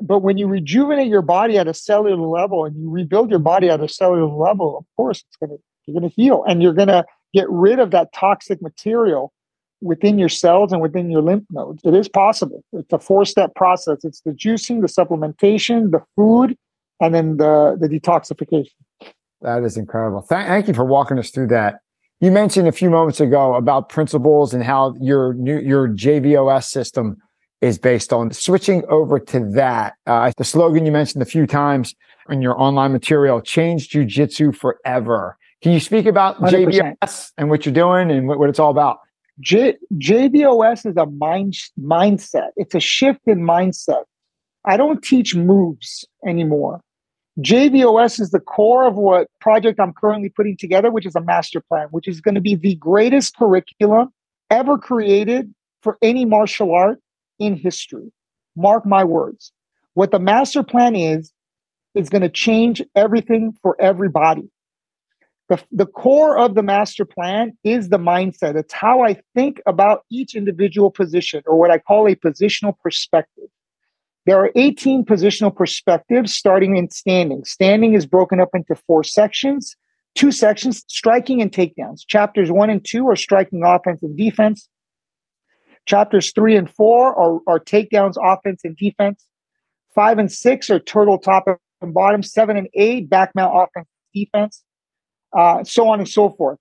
[0.00, 3.68] But when you rejuvenate your body at a cellular level and you rebuild your body
[3.68, 7.48] at a cellular level, of course, it's gonna you're gonna heal and you're gonna get
[7.48, 9.32] rid of that toxic material
[9.80, 11.82] within your cells and within your lymph nodes.
[11.84, 12.62] It is possible.
[12.72, 14.04] It's a four-step process.
[14.04, 16.56] It's the juicing, the supplementation, the food,
[17.00, 18.70] and then the the detoxification.
[19.40, 20.22] That is incredible.
[20.22, 21.80] thank you for walking us through that.
[22.22, 27.16] You mentioned a few moments ago about principles and how your new, your JVOS system
[27.60, 29.94] is based on switching over to that.
[30.06, 31.96] Uh, the slogan you mentioned a few times
[32.28, 35.36] in your online material, change jujitsu forever.
[35.64, 36.96] Can you speak about 100%.
[37.02, 39.00] JVOS and what you're doing and what, what it's all about?
[39.40, 42.50] J- JVOS is a mind mindset.
[42.54, 44.04] It's a shift in mindset.
[44.64, 46.82] I don't teach moves anymore.
[47.40, 51.62] JVOS is the core of what project I'm currently putting together, which is a master
[51.62, 54.12] plan, which is going to be the greatest curriculum
[54.50, 55.52] ever created
[55.82, 56.98] for any martial art
[57.38, 58.12] in history.
[58.54, 59.50] Mark my words.
[59.94, 61.32] What the master plan is,
[61.94, 64.50] is going to change everything for everybody.
[65.48, 68.56] The, the core of the master plan is the mindset.
[68.56, 73.48] It's how I think about each individual position, or what I call a positional perspective.
[74.24, 77.44] There are 18 positional perspectives starting in standing.
[77.44, 79.74] Standing is broken up into four sections,
[80.14, 82.02] two sections, striking and takedowns.
[82.06, 84.68] Chapters one and two are striking offense and defense.
[85.86, 89.26] Chapters three and four are, are takedowns, offense, and defense.
[89.94, 91.46] Five and six are turtle top
[91.80, 92.22] and bottom.
[92.22, 94.62] Seven and eight, back mount, offense, defense.
[95.36, 96.58] Uh, so on and so forth.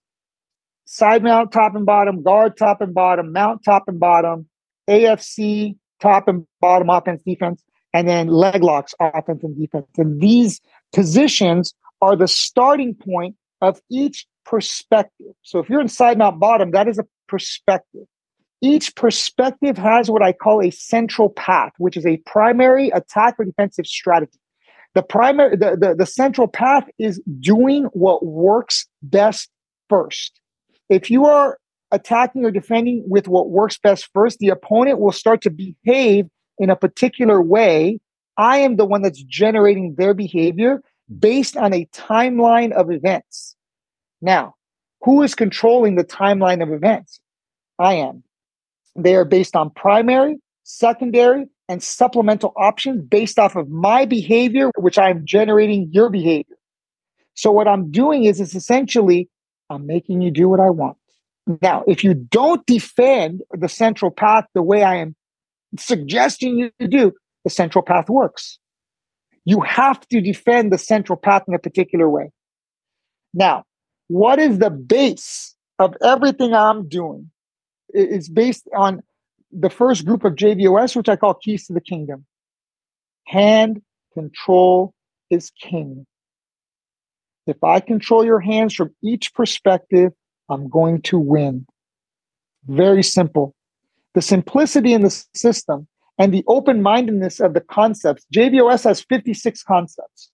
[0.86, 4.49] Side mount, top and bottom, guard, top and bottom, mount, top and bottom,
[4.89, 9.88] AFC, top and bottom offense, defense, and then leg locks, offense and defense.
[9.97, 10.60] And these
[10.93, 15.34] positions are the starting point of each perspective.
[15.43, 18.06] So if you're in side mount bottom, that is a perspective.
[18.62, 23.45] Each perspective has what I call a central path, which is a primary attack or
[23.45, 24.39] defensive strategy.
[24.93, 29.49] The primary, the, the, the central path is doing what works best
[29.89, 30.39] first.
[30.89, 31.58] If you are
[31.92, 36.28] attacking or defending with what works best first, the opponent will start to behave
[36.58, 38.00] in a particular way.
[38.38, 40.82] I am the one that's generating their behavior
[41.20, 43.56] based on a timeline of events.
[44.22, 44.56] Now,
[45.02, 47.20] who is controlling the timeline of events?
[47.80, 48.24] I am.
[48.96, 54.98] They are based on primary, secondary, and supplemental options based off of my behavior, which
[54.98, 56.58] I'm generating your behavior.
[57.34, 59.30] So what I'm doing is it's essentially
[59.70, 60.98] I'm making you do what I want.
[61.62, 65.16] Now, if you don't defend the central path the way I am
[65.78, 67.14] suggesting you do,
[67.44, 68.60] the central path works.
[69.46, 72.32] You have to defend the central path in a particular way.
[73.34, 73.64] Now,
[74.08, 77.32] what is the base of everything I'm doing?
[77.89, 79.02] It's based on
[79.52, 82.26] the first group of JVOS, which I call keys to the kingdom.
[83.26, 83.82] Hand
[84.14, 84.94] control
[85.30, 86.06] is king.
[87.48, 90.12] If I control your hands from each perspective,
[90.52, 91.66] I'm going to win.
[92.68, 93.56] Very simple.
[94.14, 95.88] The simplicity in the system
[96.18, 98.26] and the open mindedness of the concepts.
[98.34, 100.30] JVOS has 56 concepts.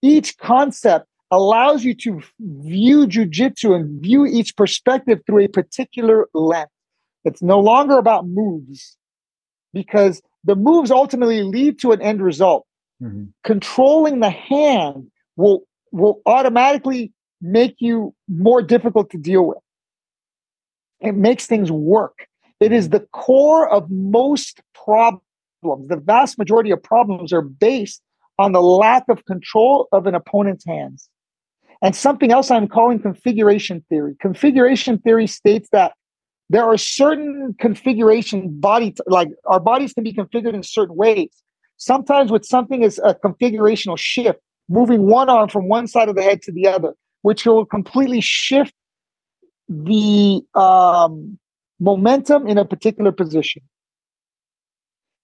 [0.00, 6.68] Each concept allows you to view jujitsu and view each perspective through a particular lens.
[7.24, 8.96] It's no longer about moves
[9.72, 12.66] because the moves ultimately lead to an end result.
[13.02, 13.24] Mm-hmm.
[13.42, 17.12] Controlling the hand will will automatically
[17.44, 19.58] make you more difficult to deal with.
[21.00, 22.26] It makes things work.
[22.58, 25.88] It is the core of most problems.
[25.88, 28.00] The vast majority of problems are based
[28.38, 31.08] on the lack of control of an opponent's hands.
[31.82, 34.16] And something else I'm calling configuration theory.
[34.20, 35.92] Configuration theory states that
[36.48, 41.30] there are certain configuration body, like our bodies can be configured in certain ways.
[41.76, 44.38] Sometimes with something is a configurational shift,
[44.68, 46.94] moving one arm from one side of the head to the other,
[47.24, 48.74] which will completely shift
[49.66, 51.38] the um,
[51.80, 53.62] momentum in a particular position.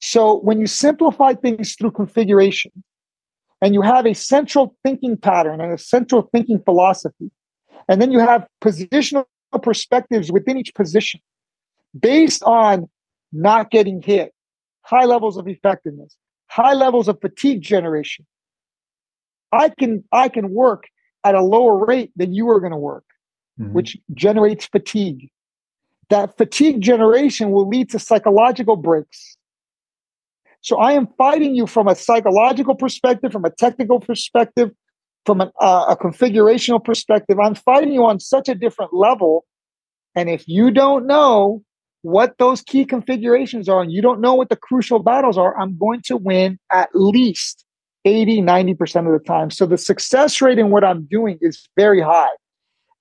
[0.01, 2.73] So when you simplify things through configuration
[3.61, 7.31] and you have a central thinking pattern and a central thinking philosophy,
[7.87, 9.27] and then you have positional
[9.63, 11.21] perspectives within each position
[12.01, 12.89] based on
[13.31, 14.33] not getting hit,
[14.81, 18.27] high levels of effectiveness, high levels of fatigue generation.
[19.53, 20.85] I can I can work
[21.25, 23.05] at a lower rate than you are going to work,
[23.61, 23.73] mm-hmm.
[23.73, 25.31] which generates fatigue
[26.11, 29.37] that fatigue generation will lead to psychological breaks.
[30.61, 34.71] So I am fighting you from a psychological perspective, from a technical perspective,
[35.25, 37.39] from an, uh, a configurational perspective.
[37.41, 39.47] I'm fighting you on such a different level.
[40.14, 41.62] And if you don't know
[42.03, 45.79] what those key configurations are and you don't know what the crucial battles are, I'm
[45.79, 47.64] going to win at least
[48.05, 49.51] 80, 90% of the time.
[49.51, 52.31] So the success rate in what I'm doing is very high.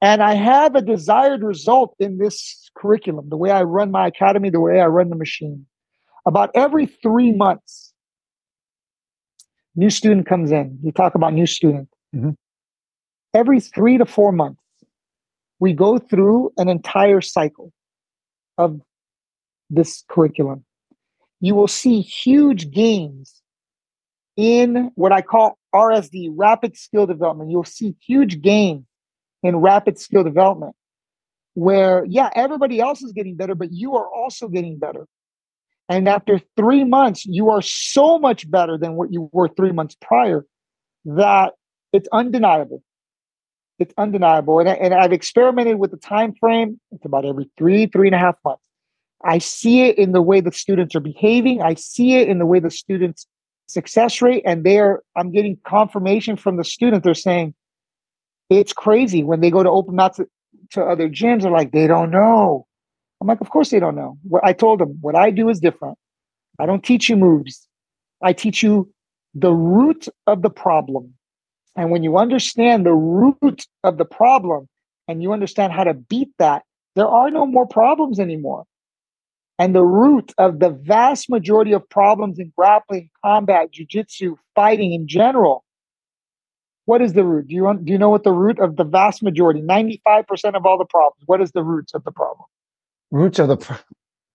[0.01, 4.49] And I have a desired result in this curriculum, the way I run my academy,
[4.49, 5.65] the way I run the machine.
[6.25, 7.93] About every three months,
[9.75, 10.79] new student comes in.
[10.83, 11.89] You talk about new student.
[12.15, 12.31] Mm-hmm.
[13.33, 14.61] Every three to four months,
[15.59, 17.71] we go through an entire cycle
[18.57, 18.79] of
[19.69, 20.63] this curriculum.
[21.41, 23.41] You will see huge gains
[24.39, 27.51] in what I call RSD, rapid skill development.
[27.51, 28.85] You'll see huge gains
[29.43, 30.77] in rapid skill development
[31.55, 35.07] where, yeah, everybody else is getting better, but you are also getting better.
[35.89, 39.97] And after three months, you are so much better than what you were three months
[40.01, 40.45] prior
[41.03, 41.51] that
[41.91, 42.81] it's undeniable.
[43.77, 44.59] It's undeniable.
[44.59, 46.79] And, I, and I've experimented with the time frame.
[46.93, 48.63] It's about every three, three and a half months.
[49.21, 51.61] I see it in the way the students are behaving.
[51.61, 53.27] I see it in the way the students'
[53.69, 54.43] success rate.
[54.45, 57.03] And they're, I'm getting confirmation from the student.
[57.03, 57.53] They're saying,
[58.49, 60.19] it's crazy when they go to open mats
[60.71, 61.43] to other gyms.
[61.43, 62.65] They're like, they don't know.
[63.21, 64.17] I'm like, of course they don't know.
[64.23, 65.97] What I told them, what I do is different.
[66.59, 67.67] I don't teach you moves.
[68.23, 68.91] I teach you
[69.33, 71.13] the root of the problem.
[71.75, 74.67] And when you understand the root of the problem
[75.07, 76.63] and you understand how to beat that,
[76.95, 78.65] there are no more problems anymore.
[79.59, 85.07] And the root of the vast majority of problems in grappling, combat, jujitsu, fighting in
[85.07, 85.65] general
[86.89, 87.47] what is the root?
[87.47, 90.55] Do you do you know what the root of the vast majority, ninety five percent
[90.55, 91.21] of all the problems?
[91.27, 92.47] What is the roots of the problem?
[93.11, 93.77] Roots of the pro-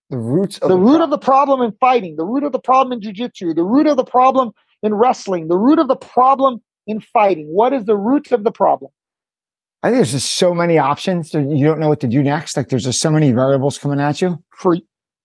[0.09, 2.59] the roots of the, the root of the problem in fighting, the root of the
[2.59, 6.61] problem in jujitsu, the root of the problem in wrestling, the root of the problem
[6.87, 7.47] in fighting.
[7.47, 8.89] What is the root of the problem?
[9.83, 11.33] I think there's just so many options.
[11.33, 12.55] You don't know what to do next.
[12.55, 14.41] Like there's just so many variables coming at you.
[14.55, 14.77] For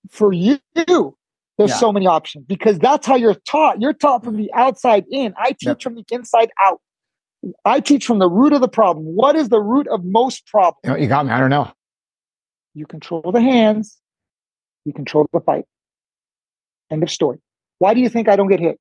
[0.09, 1.77] for you, there's yeah.
[1.77, 3.81] so many options because that's how you're taught.
[3.81, 5.35] You're taught from the outside in.
[5.37, 5.83] I teach yep.
[5.83, 6.81] from the inside out.
[7.65, 9.05] I teach from the root of the problem.
[9.05, 11.01] What is the root of most problems?
[11.01, 11.33] You, got me.
[11.33, 11.71] I don't know.
[12.75, 13.99] You control the hands,
[14.85, 15.65] you control the fight.
[16.91, 17.39] End of story.
[17.79, 18.79] Why do you think I don't get hit?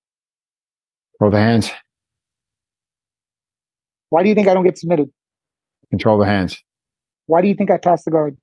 [1.18, 1.72] Control the hands.
[4.10, 5.10] Why do you think I don't get submitted?
[5.90, 6.62] Control the hands.
[7.26, 8.38] Why do you think I pass the guard?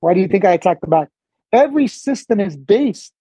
[0.00, 1.08] Why do you think I attack the back?
[1.52, 3.12] Every system is based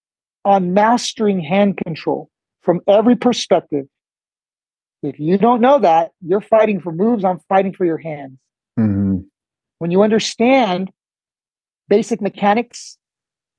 [0.45, 2.29] on mastering hand control
[2.61, 3.85] from every perspective
[5.03, 8.37] if you don't know that, you're fighting for moves, I'm fighting for your hands.
[8.79, 9.19] Mm-hmm.
[9.79, 10.91] When you understand
[11.87, 12.97] basic mechanics,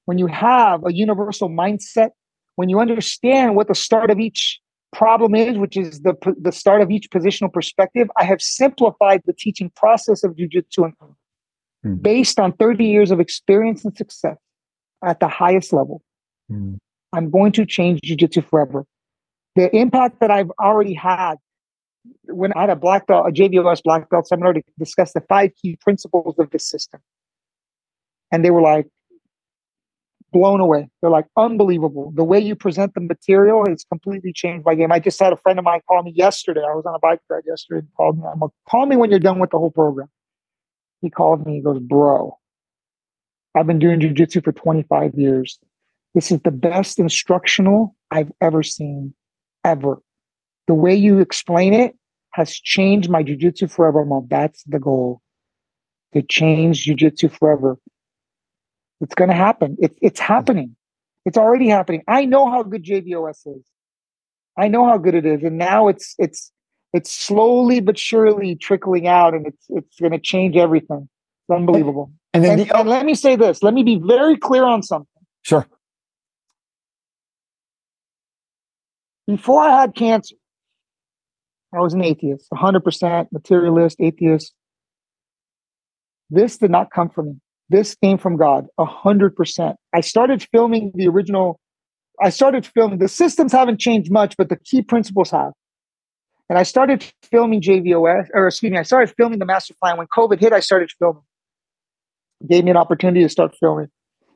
[0.04, 2.10] when you have a universal mindset,
[2.56, 4.60] when you understand what the start of each
[4.92, 9.32] problem is, which is the, the start of each positional perspective, I have simplified the
[9.32, 11.94] teaching process of jujitsu and mm-hmm.
[11.96, 14.36] based on 30 years of experience and success
[15.04, 16.02] at the highest level.
[16.50, 16.74] Mm-hmm.
[17.12, 18.86] I'm going to change jujitsu forever
[19.54, 21.36] the impact that I've already had
[22.24, 25.50] when I had a black belt, a JVOS black belt seminar to discuss the five
[25.60, 27.00] key principles of the system.
[28.32, 28.88] And they were like
[30.32, 30.88] blown away.
[31.00, 32.12] They're like unbelievable.
[32.14, 34.90] The way you present the material has completely changed my game.
[34.90, 36.62] I just had a friend of mine call me yesterday.
[36.62, 38.24] I was on a bike ride yesterday and called me.
[38.32, 40.08] I'm like, call me when you're done with the whole program.
[41.02, 42.38] He called me, he goes, Bro,
[43.54, 45.58] I've been doing jujitsu for 25 years.
[46.14, 49.14] This is the best instructional I've ever seen,
[49.64, 50.00] ever.
[50.68, 51.96] The way you explain it
[52.32, 54.04] has changed my jujitsu forever.
[54.04, 55.20] Mom, that's the goal.
[56.14, 57.78] To change jujitsu forever.
[59.00, 59.76] It's going to happen.
[59.80, 60.76] It, it's happening.
[61.24, 62.02] It's already happening.
[62.08, 63.64] I know how good JVOS is.
[64.56, 66.52] I know how good it is, and now it's it's
[66.92, 71.08] it's slowly but surely trickling out, and it's it's going to change everything.
[71.48, 72.12] It's unbelievable.
[72.34, 73.62] And then, and, the, and let me say this.
[73.62, 75.06] Let me be very clear on something.
[75.42, 75.66] Sure.
[79.26, 80.36] Before I had cancer,
[81.74, 84.52] I was an atheist, 100% materialist, atheist.
[86.28, 87.34] This did not come from me.
[87.68, 89.74] This came from God, 100%.
[89.94, 91.60] I started filming the original,
[92.20, 95.52] I started filming, the systems haven't changed much, but the key principles have.
[96.50, 99.96] And I started filming JVOS, or excuse me, I started filming the master plan.
[99.96, 101.22] When COVID hit, I started filming.
[102.48, 103.88] Gave me an opportunity to start filming.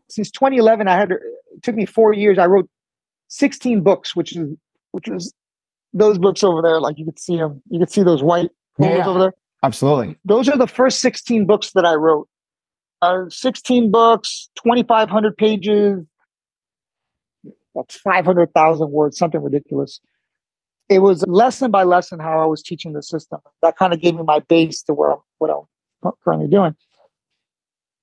[0.09, 1.20] Since 2011, I had, it
[1.62, 2.38] took me four years.
[2.38, 2.68] I wrote
[3.28, 4.57] 16 books, which is,
[4.92, 5.32] which was
[5.92, 7.62] those books over there, like you could see them.
[7.68, 9.34] You could see those white yeah, over there.
[9.62, 10.16] Absolutely.
[10.24, 12.28] Those are the first 16 books that I wrote.
[13.02, 16.04] Uh, 16 books, 2,500 pages.
[17.74, 20.00] That's 500,000 words, something ridiculous.
[20.88, 23.40] It was lesson by lesson how I was teaching the system.
[23.61, 26.74] That kind of gave me my base to where what I'm currently doing.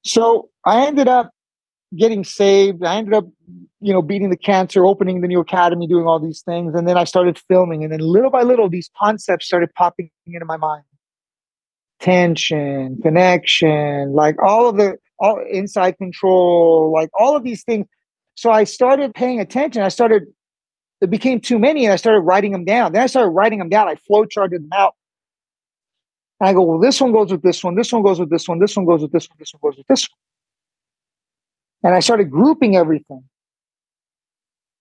[0.04, 1.32] So I ended up
[1.98, 2.84] getting saved.
[2.84, 3.26] I ended up,
[3.80, 6.74] you know, beating the cancer, opening the new academy, doing all these things.
[6.76, 7.84] And then I started filming.
[7.84, 10.84] And then little by little, these concepts started popping into my mind.
[12.00, 17.88] Tension, connection, like all of the all inside control, like all of these things.
[18.36, 19.84] So I started paying attention.
[19.84, 20.24] I started,
[21.02, 22.92] it became too many and I started writing them down.
[22.92, 23.88] Then I started writing them down.
[23.88, 24.96] I flow charted them out.
[26.44, 28.50] And I go, well, this one goes with this one, this one goes with this
[28.50, 30.10] one, this one goes with this one, this one goes with this
[31.82, 31.90] one.
[31.90, 33.24] And I started grouping everything.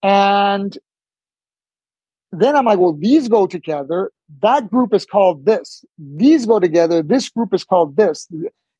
[0.02, 0.76] And
[2.32, 4.10] then I'm like, well, these go together.
[4.40, 5.84] That group is called this.
[5.98, 7.00] These go together.
[7.00, 8.26] This group is called this.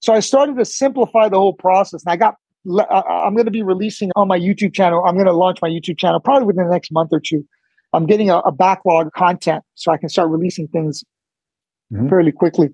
[0.01, 2.03] So I started to simplify the whole process.
[2.05, 2.35] And I got,
[2.69, 5.05] uh, uh, I'm going to be releasing on my YouTube channel.
[5.05, 7.47] I'm going to launch my YouTube channel probably within the next month or two.
[7.93, 11.05] I'm getting a, a backlog of content so I can start releasing things
[11.93, 12.09] mm-hmm.
[12.09, 12.71] fairly quickly.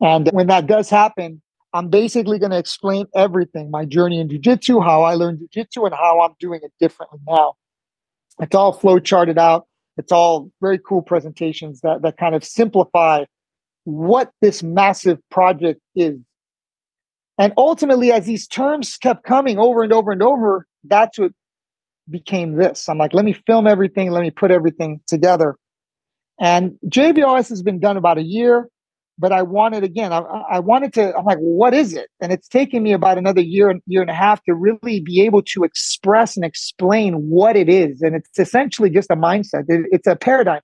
[0.00, 1.42] And when that does happen,
[1.74, 5.94] I'm basically going to explain everything my journey in jujitsu, how I learned jujitsu, and
[5.94, 7.54] how I'm doing it differently now.
[8.40, 9.66] It's all flow charted out.
[9.96, 13.24] It's all very cool presentations that, that kind of simplify
[13.84, 16.18] what this massive project is.
[17.38, 21.32] And ultimately, as these terms kept coming over and over and over, that's what
[22.10, 22.88] became this.
[22.88, 25.56] I'm like, let me film everything, let me put everything together.
[26.42, 28.68] And JVOS has been done about a year
[29.18, 32.08] but I wanted again, I, I wanted to, I'm like, what is it?
[32.20, 35.42] And it's taken me about another year, year and a half to really be able
[35.42, 38.02] to express and explain what it is.
[38.02, 39.66] And it's essentially just a mindset.
[39.68, 40.62] It, it's a paradigm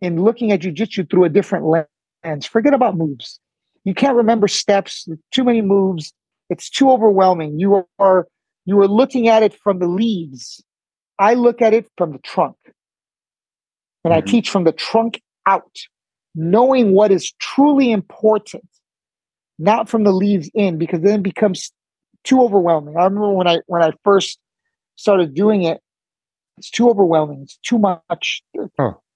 [0.00, 2.46] in looking at jujitsu through a different lens.
[2.46, 3.40] Forget about moves.
[3.84, 6.12] You can't remember steps, too many moves.
[6.50, 7.58] It's too overwhelming.
[7.58, 8.28] You are,
[8.66, 10.62] you are looking at it from the leaves.
[11.18, 12.54] I look at it from the trunk.
[14.04, 14.28] And mm-hmm.
[14.28, 15.76] I teach from the trunk out
[16.34, 18.68] knowing what is truly important,
[19.58, 21.72] not from the leaves in, because then it becomes
[22.24, 22.96] too overwhelming.
[22.96, 24.38] I remember when I when I first
[24.96, 25.80] started doing it,
[26.58, 27.42] it's too overwhelming.
[27.42, 28.42] It's too much,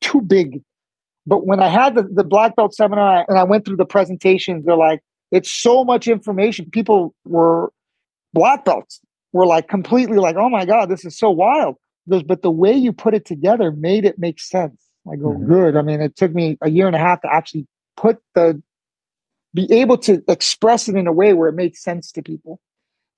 [0.00, 0.62] too big.
[1.26, 4.64] But when I had the, the black belt seminar and I went through the presentations,
[4.64, 5.00] they're like,
[5.32, 6.70] it's so much information.
[6.70, 7.72] People were
[8.32, 9.00] black belts
[9.32, 11.76] were like completely like, oh my God, this is so wild.
[12.06, 14.80] But the way you put it together made it make sense.
[15.10, 15.46] I go, mm-hmm.
[15.46, 15.76] good.
[15.76, 18.62] I mean, it took me a year and a half to actually put the,
[19.54, 22.60] be able to express it in a way where it made sense to people.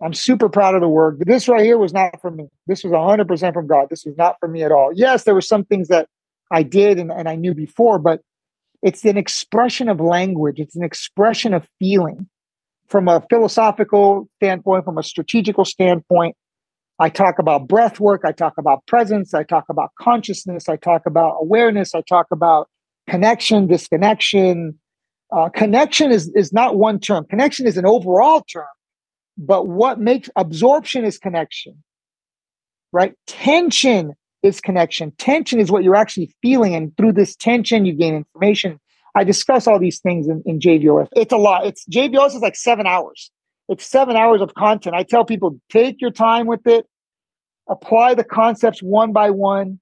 [0.00, 1.18] I'm super proud of the work.
[1.20, 2.48] This right here was not from me.
[2.66, 3.88] This was 100% from God.
[3.90, 4.92] This was not for me at all.
[4.94, 6.08] Yes, there were some things that
[6.50, 8.20] I did and, and I knew before, but
[8.82, 12.28] it's an expression of language, it's an expression of feeling
[12.86, 16.36] from a philosophical standpoint, from a strategical standpoint.
[16.98, 18.22] I talk about breath work.
[18.24, 19.32] I talk about presence.
[19.32, 20.68] I talk about consciousness.
[20.68, 21.94] I talk about awareness.
[21.94, 22.68] I talk about
[23.08, 24.78] connection, disconnection.
[25.30, 27.24] Uh, connection is, is not one term.
[27.26, 28.66] Connection is an overall term,
[29.36, 31.82] but what makes absorption is connection,
[32.92, 33.14] right?
[33.26, 35.12] Tension is connection.
[35.18, 36.74] Tension is what you're actually feeling.
[36.74, 38.80] And through this tension, you gain information.
[39.14, 40.58] I discuss all these things in, in.
[40.62, 41.66] It's a lot.
[41.66, 43.30] It's JVOS is like seven hours.
[43.68, 44.96] It's seven hours of content.
[44.96, 46.86] I tell people, take your time with it,
[47.68, 49.78] apply the concepts one by one.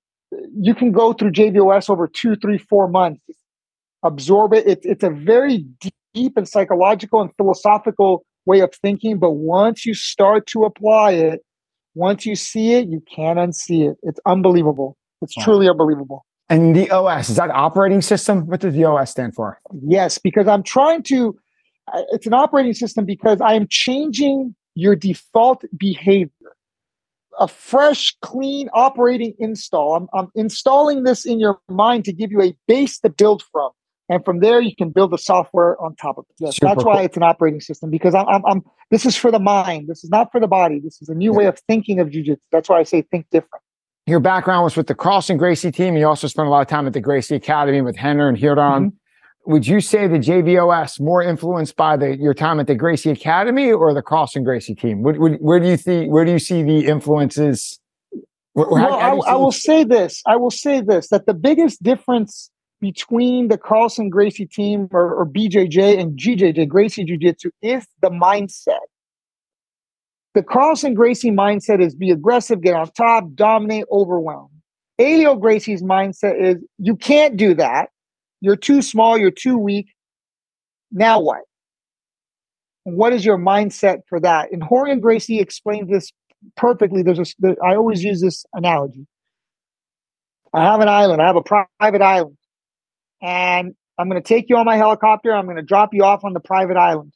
[0.59, 3.23] You can go through JVOS over two, three, four months.
[4.03, 4.67] Absorb it.
[4.67, 5.65] it it's a very
[6.15, 9.19] deep and psychological and philosophical way of thinking.
[9.19, 11.41] But once you start to apply it,
[11.95, 13.97] once you see it, you can't unsee it.
[14.03, 14.97] It's unbelievable.
[15.23, 16.27] It's truly unbelievable.
[16.49, 18.47] And the OS, is that operating system?
[18.47, 19.59] What does the OS stand for?
[19.83, 21.37] Yes, because I'm trying to,
[22.11, 26.31] it's an operating system because I am changing your default behavior.
[27.39, 29.95] A fresh, clean operating install.
[29.95, 33.71] I'm, I'm installing this in your mind to give you a base to build from.
[34.09, 36.37] And from there, you can build the software on top of it.
[36.39, 39.31] Yes, Super that's why it's an operating system because I'm, I'm, I'm, this is for
[39.31, 39.89] the mind.
[39.89, 40.79] This is not for the body.
[40.79, 41.39] This is a new yeah.
[41.39, 42.39] way of thinking of jujitsu.
[42.53, 43.63] That's why I say think different.
[44.07, 45.97] Your background was with the Carlson Gracie team.
[45.97, 48.57] You also spent a lot of time at the Gracie Academy with Rener and Ryron.
[48.57, 48.89] Mm-hmm.
[49.47, 53.71] Would you say the JVOS more influenced by the your time at the Gracie Academy
[53.71, 55.03] or the Carlson Gracie team?
[55.03, 57.79] Where, where, where do you see where do you see the influences?
[58.55, 60.23] Where, well, how, how I, I will say this.
[60.27, 65.27] I will say this that the biggest difference between the Carlson Gracie team or, or
[65.27, 68.79] BJJ and GJJ Gracie Jiu Jitsu is the mindset.
[70.35, 74.51] The Carlson Gracie mindset is be aggressive, get on top, dominate, overwhelm.
[74.99, 77.89] Helio Gracie's mindset is you can't do that.
[78.41, 79.89] You're too small, you're too weak.
[80.93, 81.41] Now what?
[82.87, 84.53] what is your mindset for that?
[84.53, 86.13] And Rorion Gracie explains this
[86.57, 87.03] perfectly.
[87.03, 89.09] There's a, there, I always use this analogy.
[90.55, 92.37] I have an island, I have a private island,
[93.21, 95.35] and I'm going to take you on my helicopter.
[95.35, 97.13] I'm going to drop you off on the private island.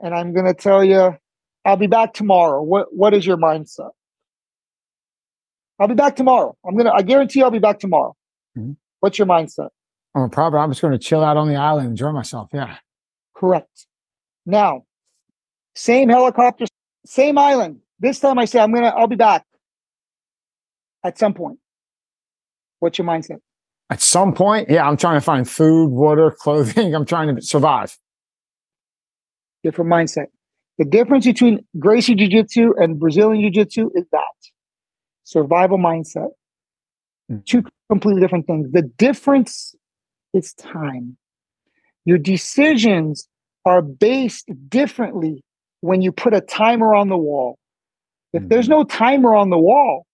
[0.00, 1.16] And I'm going to tell you,
[1.64, 2.60] I'll be back tomorrow.
[2.60, 3.90] What what is your mindset?
[5.78, 6.56] I'll be back tomorrow.
[6.66, 6.92] I'm gonna.
[6.92, 8.14] I guarantee I'll be back tomorrow.
[8.58, 8.72] Mm-hmm.
[9.00, 9.68] What's your mindset?
[10.14, 10.60] I'm probably.
[10.60, 12.50] I'm just going to chill out on the island, enjoy myself.
[12.52, 12.76] Yeah.
[13.34, 13.86] Correct.
[14.44, 14.84] Now,
[15.74, 16.66] same helicopter,
[17.06, 17.78] same island.
[17.98, 18.88] This time I say I'm gonna.
[18.88, 19.44] I'll be back.
[21.04, 21.58] At some point.
[22.80, 23.38] What's your mindset?
[23.90, 26.94] At some point, yeah, I'm trying to find food, water, clothing.
[26.96, 27.96] I'm trying to survive.
[29.62, 30.26] Different mindset.
[30.78, 34.22] The difference between Gracie Jiu Jitsu and Brazilian Jiu Jitsu is that
[35.24, 36.30] survival mindset.
[37.30, 37.44] Mm.
[37.44, 38.72] Two completely different things.
[38.72, 39.74] The difference
[40.32, 41.16] is time.
[42.04, 43.28] Your decisions
[43.64, 45.44] are based differently
[45.80, 47.58] when you put a timer on the wall.
[48.32, 48.72] If there's mm-hmm.
[48.72, 50.06] no timer on the wall,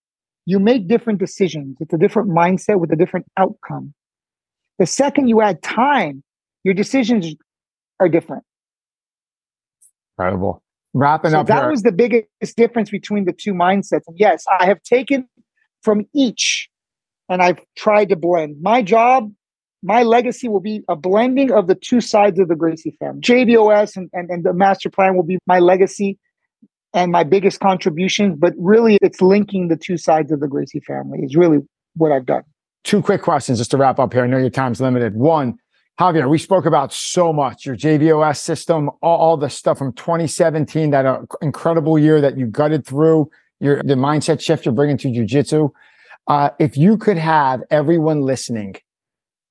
[0.45, 1.77] you make different decisions.
[1.81, 3.95] It's a different mindset with a different outcome.
[4.79, 6.23] The second you add time,
[6.65, 7.35] your decisions
[8.01, 8.45] are different.
[10.19, 10.63] Incredible.
[10.95, 11.47] Wrapping so up.
[11.47, 11.71] That here.
[11.71, 14.03] was the biggest difference between the two mindsets.
[14.07, 15.29] And yes, I have taken
[15.83, 16.69] from each
[17.29, 18.57] and I've tried to blend.
[18.63, 19.33] My job,
[19.83, 23.21] my legacy will be a blending of the two sides of the Gracie family.
[23.21, 26.19] JVOS and, and, and the master plan will be my legacy
[26.95, 31.21] and my biggest contributions, but really it's linking the two sides of the Gracie family
[31.23, 31.59] is really
[31.95, 32.43] what I've done.
[32.85, 34.25] Two quick questions just to wrap up here.
[34.25, 35.15] I know your time's limited.
[35.15, 35.59] One,
[36.01, 40.91] Javier, we spoke about so much your JVOS system, all, all the stuff from 2017,
[40.91, 45.09] that uh, incredible year that you gutted through, your the mindset shift you're bringing to
[45.09, 45.71] jujitsu.
[46.29, 48.77] Uh, if you could have everyone listening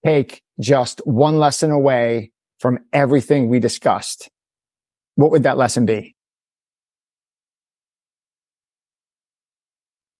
[0.05, 4.29] take just one lesson away from everything we discussed,
[5.15, 6.15] what would that lesson be?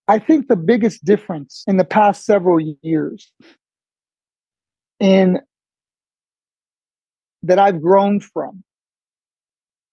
[0.08, 3.32] I think the biggest difference in the past several years
[5.00, 5.40] in
[7.44, 8.64] that I've grown from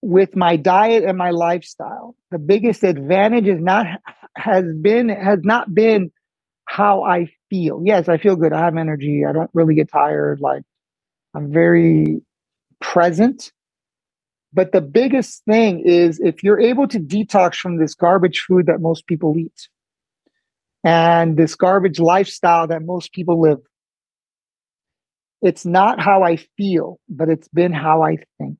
[0.01, 2.15] with my diet and my lifestyle.
[2.31, 3.87] The biggest advantage is not
[4.37, 6.11] has been has not been
[6.65, 7.81] how I feel.
[7.83, 8.53] Yes, I feel good.
[8.53, 9.23] I have energy.
[9.25, 10.41] I don't really get tired.
[10.41, 10.63] Like
[11.33, 12.21] I'm very
[12.81, 13.51] present.
[14.53, 18.79] But the biggest thing is if you're able to detox from this garbage food that
[18.79, 19.67] most people eat
[20.83, 23.59] and this garbage lifestyle that most people live,
[25.41, 28.57] it's not how I feel, but it's been how I think.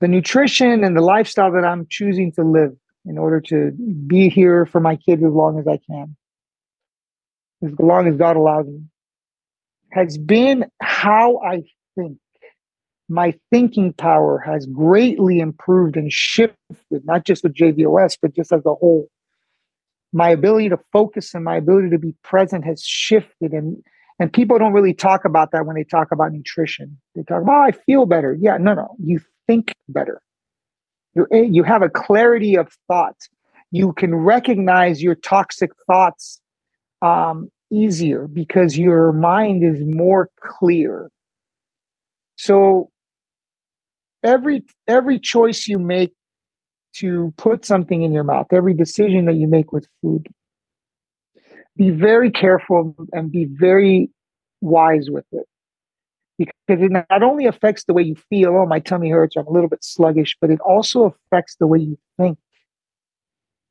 [0.00, 2.76] The nutrition and the lifestyle that I'm choosing to live
[3.06, 3.72] in order to
[4.06, 6.16] be here for my kids as long as I can,
[7.62, 8.82] as long as God allows me,
[9.90, 11.62] has been how I
[11.96, 12.18] think.
[13.08, 16.56] My thinking power has greatly improved and shifted,
[17.04, 19.08] not just with JVOS, but just as a whole.
[20.12, 23.82] My ability to focus and my ability to be present has shifted and
[24.20, 27.00] and people don't really talk about that when they talk about nutrition.
[27.16, 28.36] They talk about, oh, I feel better.
[28.38, 30.20] Yeah, no, no, you think better.
[31.14, 33.16] you you have a clarity of thought.
[33.72, 36.40] You can recognize your toxic thoughts
[37.02, 41.10] um, easier because your mind is more clear.
[42.36, 42.90] So
[44.22, 46.12] every every choice you make
[46.96, 50.28] to put something in your mouth, every decision that you make with food,
[51.76, 54.10] be very careful and be very
[54.60, 55.46] wise with it.
[56.38, 59.50] Because it not only affects the way you feel, oh, my tummy hurts, I'm a
[59.50, 62.38] little bit sluggish, but it also affects the way you think.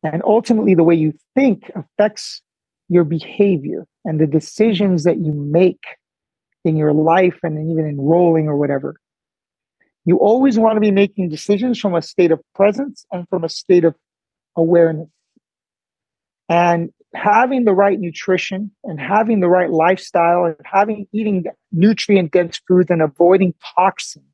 [0.03, 2.41] And ultimately, the way you think affects
[2.89, 5.83] your behavior and the decisions that you make
[6.65, 8.95] in your life and even enrolling or whatever.
[10.05, 13.49] You always want to be making decisions from a state of presence and from a
[13.49, 13.95] state of
[14.55, 15.07] awareness.
[16.49, 22.59] And having the right nutrition and having the right lifestyle and having eating nutrient dense
[22.67, 24.25] foods and avoiding toxins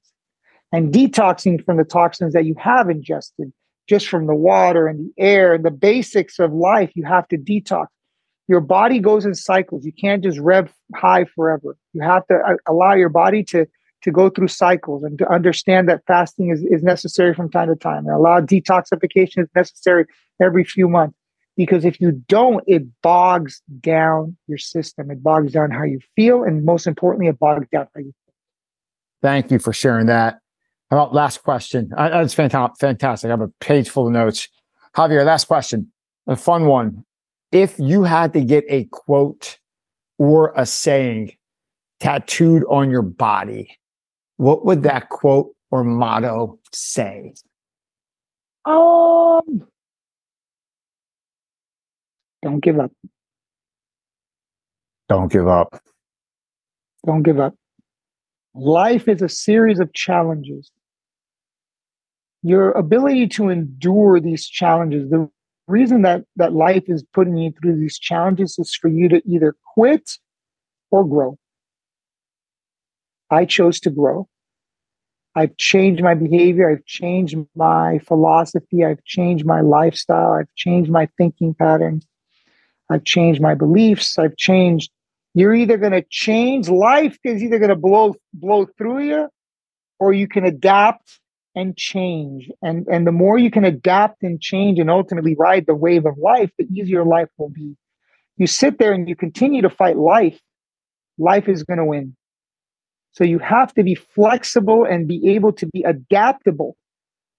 [0.72, 3.52] and detoxing from the toxins that you have ingested
[3.88, 7.38] just from the water and the air and the basics of life you have to
[7.38, 7.88] detox
[8.48, 12.56] your body goes in cycles you can't just rev high forever you have to uh,
[12.68, 13.66] allow your body to
[14.02, 17.76] to go through cycles and to understand that fasting is, is necessary from time to
[17.76, 20.06] time and allow detoxification is necessary
[20.40, 21.18] every few months
[21.58, 25.10] because if you don't, it bogs down your system.
[25.10, 26.44] It bogs down how you feel.
[26.44, 28.34] And most importantly, it bogs down how you feel.
[29.22, 30.40] Thank you for sharing that.
[30.90, 31.92] How about last question?
[31.98, 33.28] Uh, that's fantastic.
[33.28, 34.48] I have a page full of notes.
[34.96, 35.92] Javier, last question.
[36.28, 37.06] A fun one.
[37.52, 39.60] If you had to get a quote
[40.18, 41.34] or a saying
[42.00, 43.78] tattooed on your body,
[44.38, 47.34] what would that quote or motto say?
[48.66, 49.68] Um,
[52.42, 52.92] don't give up.
[55.08, 55.82] Don't give up.
[57.06, 57.54] Don't give up.
[58.56, 60.72] Life is a series of challenges.
[62.42, 65.30] Your ability to endure these challenges, the
[65.68, 69.56] reason that, that life is putting you through these challenges is for you to either
[69.74, 70.18] quit
[70.92, 71.38] or grow.
[73.30, 74.28] I chose to grow.
[75.36, 76.72] I've changed my behavior.
[76.72, 78.86] I've changed my philosophy.
[78.86, 80.32] I've changed my lifestyle.
[80.34, 82.06] I've changed my thinking patterns.
[82.90, 84.18] I've changed my beliefs.
[84.18, 84.92] I've changed.
[85.34, 89.28] You're either going to change life is either going to blow blow through you,
[90.00, 91.20] or you can adapt
[91.56, 92.50] and change.
[92.62, 96.18] And and the more you can adapt and change and ultimately ride the wave of
[96.18, 97.76] life, the easier life will be.
[98.38, 100.40] You sit there and you continue to fight life.
[101.18, 102.16] Life is going to win.
[103.14, 106.76] So you have to be flexible and be able to be adaptable.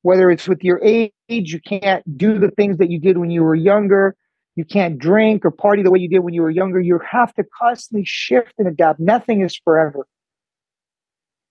[0.02, 3.42] Whether it's with your age, you can't do the things that you did when you
[3.42, 4.16] were younger
[4.56, 6.80] you can't drink or party the way you did when you were younger.
[6.80, 8.98] You have to constantly shift and adapt.
[8.98, 10.06] Nothing is forever.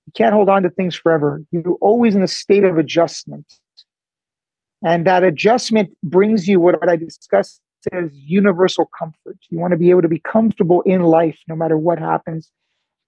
[0.07, 1.41] You can't hold on to things forever.
[1.51, 3.45] You're always in a state of adjustment.
[4.83, 9.37] And that adjustment brings you what I discussed as universal comfort.
[9.49, 12.51] You want to be able to be comfortable in life no matter what happens.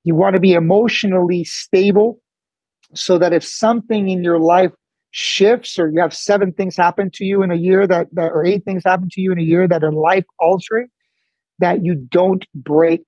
[0.03, 2.19] You want to be emotionally stable
[2.93, 4.71] so that if something in your life
[5.11, 8.45] shifts or you have seven things happen to you in a year that, that or
[8.45, 10.87] eight things happen to you in a year that are life altering
[11.59, 13.03] that you don't break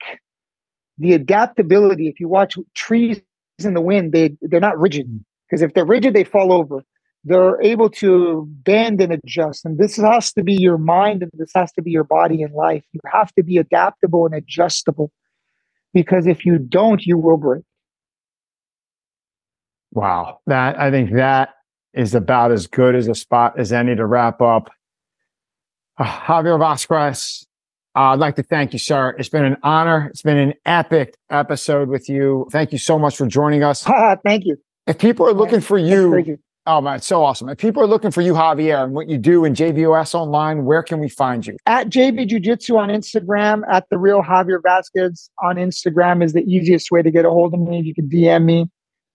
[0.97, 3.21] the adaptability if you watch trees
[3.65, 5.23] in the wind they they're not rigid.
[5.47, 6.83] Because if they're rigid they fall over.
[7.25, 11.51] They're able to bend and adjust and this has to be your mind and this
[11.53, 12.83] has to be your body in life.
[12.93, 15.11] You have to be adaptable and adjustable
[15.93, 17.63] because if you don't you will break.
[19.91, 20.39] Wow.
[20.47, 21.49] That i think that
[21.93, 24.69] is about as good as a spot as any to wrap up.
[25.97, 27.45] Uh, Javier Vazquez,
[27.95, 29.15] uh, I'd like to thank you, sir.
[29.17, 30.07] It's been an honor.
[30.11, 32.47] It's been an epic episode with you.
[32.51, 33.83] Thank you so much for joining us.
[34.23, 34.57] thank you.
[34.85, 37.49] If people are looking for you, you, oh man, it's so awesome.
[37.49, 40.83] If people are looking for you, Javier, and what you do in JVOS online, where
[40.83, 41.57] can we find you?
[41.65, 46.41] At JV Jiu Jitsu on Instagram, at the real Javier Vazquez on Instagram is the
[46.41, 47.81] easiest way to get a hold of me.
[47.81, 48.67] You can DM me.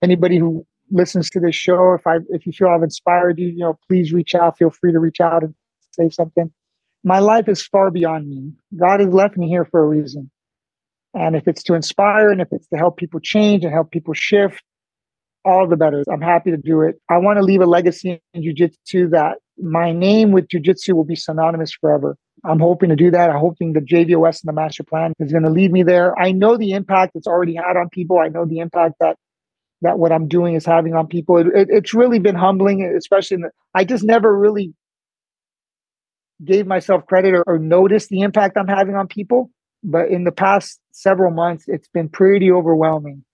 [0.02, 3.58] Anybody who listens to this show, if I if you feel I've inspired you, you
[3.58, 4.58] know, please reach out.
[4.58, 5.54] Feel free to reach out and
[5.92, 6.52] say something.
[7.04, 8.52] My life is far beyond me.
[8.76, 10.30] God has left me here for a reason.
[11.12, 14.14] And if it's to inspire and if it's to help people change and help people
[14.14, 14.62] shift,
[15.44, 16.02] all the better.
[16.10, 16.96] I'm happy to do it.
[17.10, 21.14] I want to leave a legacy in jujitsu that my name with jujitsu will be
[21.14, 22.16] synonymous forever.
[22.44, 23.30] I'm hoping to do that.
[23.30, 26.18] I'm hoping the JVOS and the master plan is going to lead me there.
[26.18, 28.18] I know the impact it's already had on people.
[28.18, 29.16] I know the impact that
[29.82, 31.36] that what I'm doing is having on people.
[31.36, 34.72] It, it, it's really been humbling, especially in the, I just never really
[36.42, 39.50] gave myself credit or, or noticed the impact I'm having on people.
[39.82, 43.24] But in the past several months, it's been pretty overwhelming.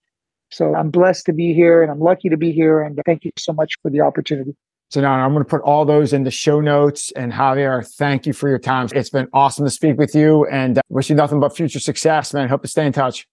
[0.51, 2.83] So I'm blessed to be here and I'm lucky to be here.
[2.83, 4.57] And thank you so much for the opportunity.
[4.91, 7.13] So now I'm going to put all those in the show notes.
[7.13, 8.89] And Javier, thank you for your time.
[8.93, 12.35] It's been awesome to speak with you and uh, wish you nothing but future success,
[12.35, 12.49] man.
[12.49, 13.29] Hope to stay in touch.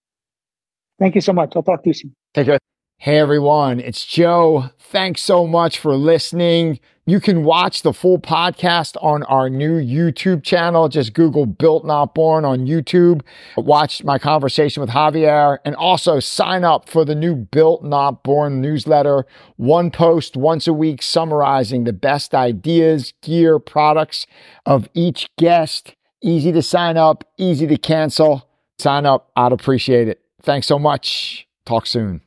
[1.00, 1.54] Thank you so much.
[1.56, 2.16] I'll talk to you soon.
[2.36, 2.60] Take care.
[3.00, 4.72] Hey everyone, it's Joe.
[4.80, 6.80] Thanks so much for listening.
[7.06, 10.90] You can watch the full podcast on our new YouTube channel.
[10.90, 13.22] Just Google Built Not Born on YouTube.
[13.56, 18.62] Watch my conversation with Javier and also sign up for the new Built Not Born
[18.62, 19.28] newsletter.
[19.58, 24.26] One post once a week summarizing the best ideas, gear, products
[24.66, 25.94] of each guest.
[26.24, 28.50] Easy to sign up, easy to cancel.
[28.80, 29.32] Sign up.
[29.36, 30.20] I'd appreciate it.
[30.42, 31.48] Thanks so much.
[31.64, 32.22] Talk soon.